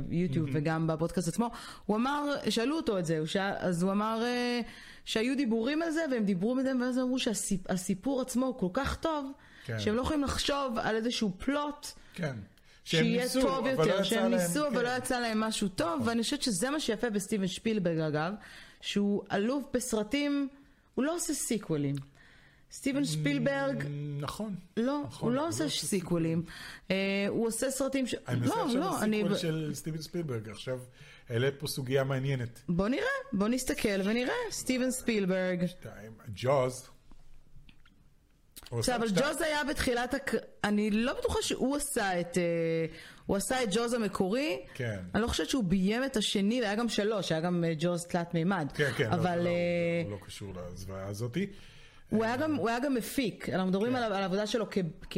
[0.09, 1.49] היוטיוב וגם בפודקאסט עצמו.
[1.85, 3.21] הוא אמר, שאלו אותו את זה,
[3.59, 4.61] אז הוא אמר אה,
[5.05, 9.31] שהיו דיבורים על זה, והם דיברו מזה, ואז אמרו שהסיפור עצמו כל כך טוב,
[9.67, 9.79] כן.
[9.79, 11.87] שהם לא יכולים לחשוב על איזשהו פלוט.
[12.13, 12.35] כן.
[12.83, 14.83] שיהיה ניסו, טוב לא יותר, יצא שהם להם, ניסו, אבל כן.
[14.83, 18.33] לא יצא להם משהו טוב, ואני חושבת שזה מה שיפה בסטיבן שפילברג אגב,
[18.81, 20.47] שהוא אלוף בסרטים,
[20.95, 21.95] הוא לא עושה סיקוולים.
[22.71, 23.83] סטיבן שפילברג,
[24.19, 24.55] נכון.
[24.77, 26.43] לא, נכון, הוא לא עושה סיקוולים.
[26.91, 26.95] אה,
[27.29, 28.15] הוא עושה סרטים ש...
[28.27, 29.23] אני מנסה לא, עכשיו לא, אני...
[29.23, 30.79] לסיקוול של סטיבן ספילברג, עכשיו
[31.29, 32.59] העלית פה סוגיה מעניינת.
[32.69, 33.03] בוא נראה,
[33.33, 34.33] בוא נסתכל ונראה.
[34.51, 35.65] סטיבן ספילברג.
[35.65, 36.89] שתיים, ג'וז.
[38.71, 39.25] עכשיו, אבל שתיים.
[39.25, 40.31] ג'וז היה בתחילת הק...
[40.63, 42.37] אני לא בטוחה שהוא עשה את...
[42.37, 42.85] אה,
[43.25, 44.59] הוא עשה את ג'וז המקורי.
[44.73, 44.99] כן.
[45.15, 48.33] אני לא חושבת שהוא ביים את השני, והיה גם שלוש, היה גם אה, ג'וז תלת
[48.33, 48.67] מימד.
[48.73, 49.37] כן, כן, אבל...
[49.37, 51.47] לא, לא, אה, הוא לא קשור לזוועה הזאתי.
[52.09, 53.97] הוא היה גם, הוא היה גם מפיק, אנחנו מדברים כן.
[53.97, 54.77] על, על העבודה שלו כ,
[55.09, 55.17] כ,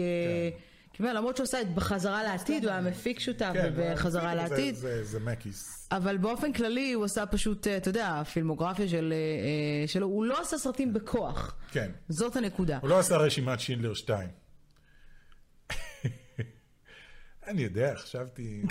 [1.00, 4.76] תשמע, למרות שהוא עשה את בחזרה לעתיד, הוא היה מפיק שותף כן, בחזרה לעתיד.
[4.76, 5.88] זה- זה מקיס.
[5.91, 9.18] אבל באופן כללי הוא עשה פשוט, אה, אתה יודע, הפילמוגרפיה של, אה,
[9.82, 11.56] אה, שלו, הוא לא עשה סרטים בכוח.
[11.72, 11.91] כן.
[12.10, 12.78] זאת הנקודה.
[12.82, 14.30] הוא לא עשה רשימת שינדלר 2.
[17.47, 18.62] אני יודע, חשבתי...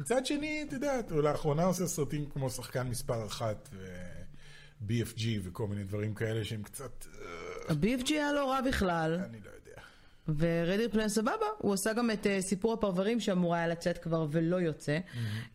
[0.00, 5.84] מצד שני, את יודעת, הוא לאחרונה עושה סרטים כמו שחקן מספר אחת ו-BFG וכל מיני
[5.84, 7.06] דברים כאלה שהם קצת...
[7.68, 9.50] ה-BFG היה לא רע בכלל, אני לא
[10.28, 10.64] יודע.
[10.66, 14.56] ורדי פלן סבבה, הוא עשה גם את אה, סיפור הפרברים שאמור היה לצאת כבר ולא
[14.56, 14.98] יוצא.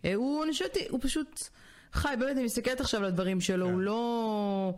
[0.05, 1.49] אה, הוא, אני חושבת, הוא פשוט
[1.93, 4.73] חי, באמת, אני מסתכלת עכשיו על הדברים שלו, הוא לא...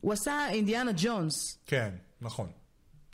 [0.00, 1.58] הוא עשה אינדיאנה ג'ונס.
[1.66, 1.90] כן,
[2.20, 2.50] נכון.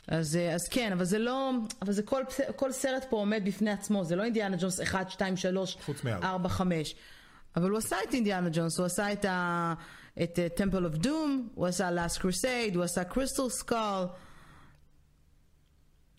[0.07, 2.23] אז, אה, אז כן, אבל זה לא, אבל זה כל,
[2.55, 6.27] כל סרט פה עומד בפני עצמו, זה לא אינדיאנה ג'ונס 1, 2, 3, חוץ מארבע.
[6.27, 6.95] 4, 5.
[7.55, 9.73] אבל הוא עשה את אינדיאנה ג'ונס, הוא עשה את ה...
[10.23, 14.07] את Temple of Doom, הוא עשה Last Crusade, הוא עשה Crystal Skull.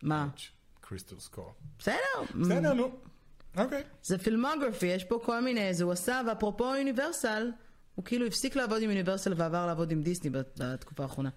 [0.06, 0.28] מה?
[0.80, 1.52] קריסטל סקור.
[1.78, 1.96] בסדר?
[2.40, 2.90] בסדר, נו.
[3.56, 3.82] אוקיי.
[4.02, 7.50] זה פילמוגרפי, יש פה כל מיני, זה הוא עשה, ואפרופו יוניברסל,
[7.94, 11.30] הוא כאילו הפסיק לעבוד עם יוניברסל ועבר לעבוד עם דיסני בת- בתקופה האחרונה.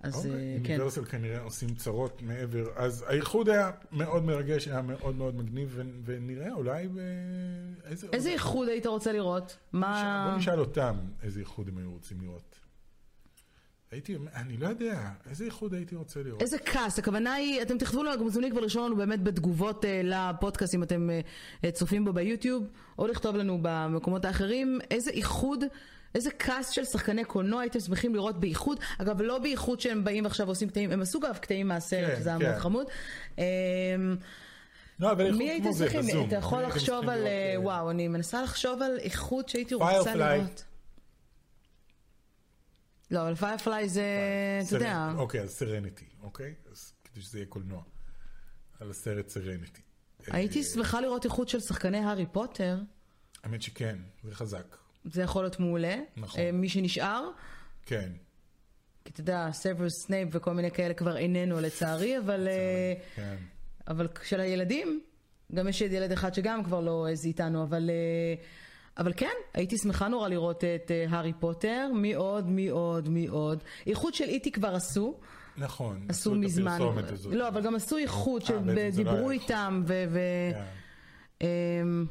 [0.00, 0.30] אז אוקיי.
[0.32, 0.72] אה, כן.
[0.74, 2.64] אוניברסל כנראה עושים צרות מעבר.
[2.76, 6.88] אז האיחוד היה מאוד מרגש, היה מאוד מאוד מגניב, ונראה אולי.
[7.84, 8.06] איזה...
[8.12, 9.56] איזה איחוד היית רוצה לראות?
[9.72, 10.26] מה...
[10.30, 12.51] בוא נשאל אותם איזה איחוד הם היו רוצים לראות.
[13.92, 16.42] הייתי, אני לא יודע, איזה איחוד הייתי רוצה לראות.
[16.42, 20.00] איזה כעס, הכוונה היא, אתם תכתבו לנו, אתם מוזמנים כבר לרשום לנו באמת בתגובות אה,
[20.04, 21.10] לפודקאסט אם אתם
[21.64, 22.64] אה, צופים בו ביוטיוב,
[22.98, 25.64] או לכתוב לנו במקומות האחרים, איזה איחוד,
[26.14, 30.46] איזה כעס של שחקני קולנוע הייתם שמחים לראות באיחוד, אגב לא באיחוד שהם באים עכשיו
[30.46, 32.44] ועושים קטעים, הם עשו גם קטעים מהסרט, כן, שזה היה כן.
[32.44, 32.86] מאוד חמוד.
[33.38, 33.44] אה,
[35.00, 36.28] לא, אבל הייתם כמו זה, בזום.
[36.28, 40.14] אתה יכול לחשוב על, לראות, אה, אה, וואו, אני מנסה לחשוב על איחוד שהייתי רוצה.
[40.14, 40.64] לראות.
[43.12, 44.04] לא, אבל Firefly זה,
[44.66, 46.54] אתה יודע, אוקיי, אז Serenity, אוקיי?
[46.70, 47.82] אז כדי שזה יהיה קולנוע.
[48.80, 49.80] על הסרט Serenity.
[50.26, 52.78] הייתי אה, שמחה לראות איחוד של שחקני הארי פוטר.
[53.44, 54.76] האמת שכן, זה חזק.
[55.04, 55.96] זה יכול להיות מעולה.
[56.16, 56.40] נכון.
[56.40, 57.30] אה, מי שנשאר,
[57.86, 58.12] כן.
[59.04, 63.36] כי אתה יודע, סוורוס סנייפ וכל מיני כאלה כבר איננו לצערי, אבל, אה, כן.
[63.88, 65.00] אבל של הילדים,
[65.54, 67.90] גם יש ילד אחד שגם כבר לא אה, זה איתנו, אבל,
[68.98, 73.26] אבל כן, הייתי שמחה נורא לראות את אה, הארי פוטר, מי עוד, מי עוד, מי
[73.26, 73.62] עוד.
[73.86, 74.52] איחוד של E.T.
[74.52, 75.14] כבר עשו,
[75.56, 76.06] נכון.
[76.08, 76.78] עשו מזמן.
[77.30, 78.48] לא, אבל גם עשו איחוד לא
[78.92, 79.30] שדיברו איחוד.
[79.30, 80.04] איתם, ו...
[80.10, 80.18] ו-
[80.52, 81.46] כן.
[81.82, 82.06] אמ,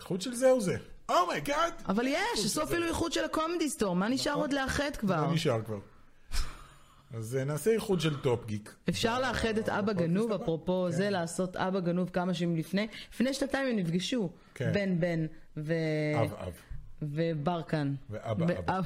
[0.00, 0.76] איחוד של זהו זה.
[1.10, 1.72] Oh my God!
[1.88, 5.26] אבל יש, עשו אפילו איחוד של הקומדי סטור, מה נשאר עוד לאחד כבר?
[5.26, 5.78] לא נשאר כבר.
[7.12, 8.74] אז אה, נעשה איחוד של טופ גיק.
[8.88, 10.32] אפשר לאחד את אבא גנוב.
[10.32, 10.96] אפרופו כן.
[10.96, 12.86] זה, לעשות אבא גנוב כמה שנים לפני.
[13.12, 14.72] לפני שנתיים הם נפגשו, כן.
[14.72, 15.74] בן בן ו...
[16.16, 16.52] אב אב.
[17.02, 17.94] וברקן.
[18.10, 18.80] ואבא אבא.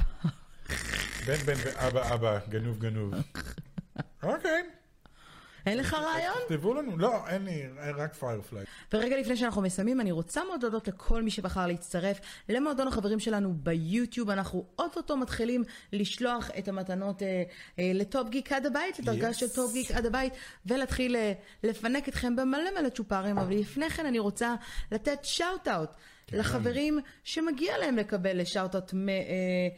[1.26, 3.14] בן בן ואבא אבא, גנוב גנוב.
[4.22, 4.62] אוקיי.
[5.66, 6.36] אין לך רעיון?
[6.48, 6.98] תכתבו לנו.
[6.98, 7.62] לא, אין לי,
[7.96, 8.64] רק Firefly.
[8.92, 13.54] ורגע לפני שאנחנו מסיימים, אני רוצה מאוד להודות לכל מי שבחר להצטרף למועדון החברים שלנו
[13.54, 14.30] ביוטיוב.
[14.30, 17.42] אנחנו אוטוטו מתחילים לשלוח את המתנות אה,
[17.78, 19.32] אה, לטופ גיק עד הבית, לדרגה Yes.
[19.34, 20.32] של טופ גיק עד הבית,
[20.66, 23.38] ולהתחיל אה, לפנק אתכם במלא מלא צ'ופרים.
[23.38, 24.54] אבל לפני כן אני רוצה
[24.92, 25.90] לתת shout-out.
[26.26, 26.38] כן.
[26.38, 29.14] לחברים שמגיע להם לקבל shout-out מ- אה,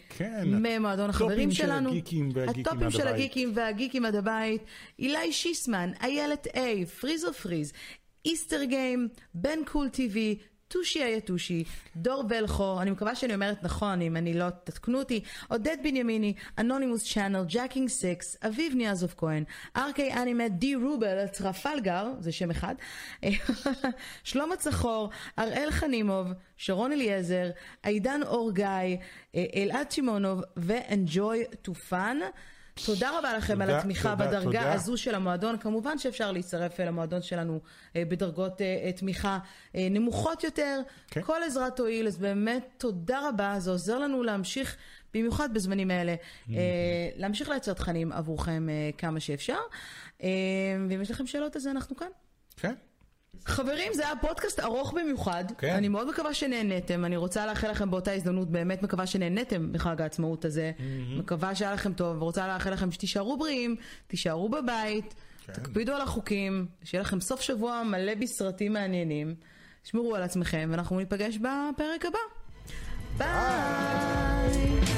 [0.09, 0.45] כן.
[0.45, 1.89] ממועדון החברים שלנו.
[1.91, 3.09] הגיקים הטופים של.
[3.09, 4.63] הגיקים והגיקים עד הבית.
[4.99, 7.73] אילי שיסמן, איילת איי, פריזו פריז,
[8.25, 10.39] איסטר גיים, בן קול טיווי.
[10.69, 11.65] טושי היתושי,
[11.97, 17.13] דור בלחו, אני מקווה שאני אומרת נכון, אם אני לא, תתקנו אותי, עודד בנימיני, אנונימוס
[17.13, 19.45] צ'אנל, ג'קינג סיקס, אביב ניאזוב כהן,
[19.77, 22.75] ארקי אנימט, די רובל, טרפלגר, זה שם אחד,
[24.25, 27.51] שלמה צחור, אראל חנימוב, שרון אליעזר,
[27.83, 28.65] עידן אור גיא,
[29.35, 32.17] אה, אלעד שמעונוב ו-enjoy to fun.
[32.87, 34.73] תודה רבה לכם על תודה, התמיכה תודה, בדרגה תודה.
[34.73, 35.59] הזו של המועדון.
[35.59, 37.61] כמובן שאפשר להצטרף אל המועדון שלנו
[37.97, 39.39] אה, בדרגות אה, אה, תמיכה
[39.75, 40.81] נמוכות יותר.
[41.09, 41.23] כן.
[41.23, 44.77] כל עזרה תועיל, אז באמת תודה רבה, זה עוזר לנו להמשיך,
[45.15, 46.15] במיוחד בזמנים האלה,
[46.51, 46.57] אה,
[47.17, 48.67] להמשיך לייצר תכנים עבורכם
[48.99, 49.59] כמה שאפשר.
[50.89, 52.09] ואם יש לכם שאלות, אז אנחנו כאן.
[52.57, 52.75] כן.
[53.47, 55.45] חברים, זה היה פודקאסט ארוך במיוחד.
[55.59, 55.75] כן.
[55.75, 57.05] אני מאוד מקווה שנהניתם.
[57.05, 60.73] אני רוצה לאחל לכם באותה הזדמנות, באמת מקווה שנהניתם בחג העצמאות הזה.
[61.17, 63.77] מקווה שהיה לכם טוב, ורוצה לאחל לכם שתישארו בריאים,
[64.07, 65.15] תישארו בבית,
[65.47, 65.53] כן.
[65.53, 69.35] תקפידו על החוקים, שיהיה לכם סוף שבוע מלא בסרטים מעניינים.
[69.85, 72.19] שמרו על עצמכם, ואנחנו ניפגש בפרק הבא.
[73.19, 74.98] ביי!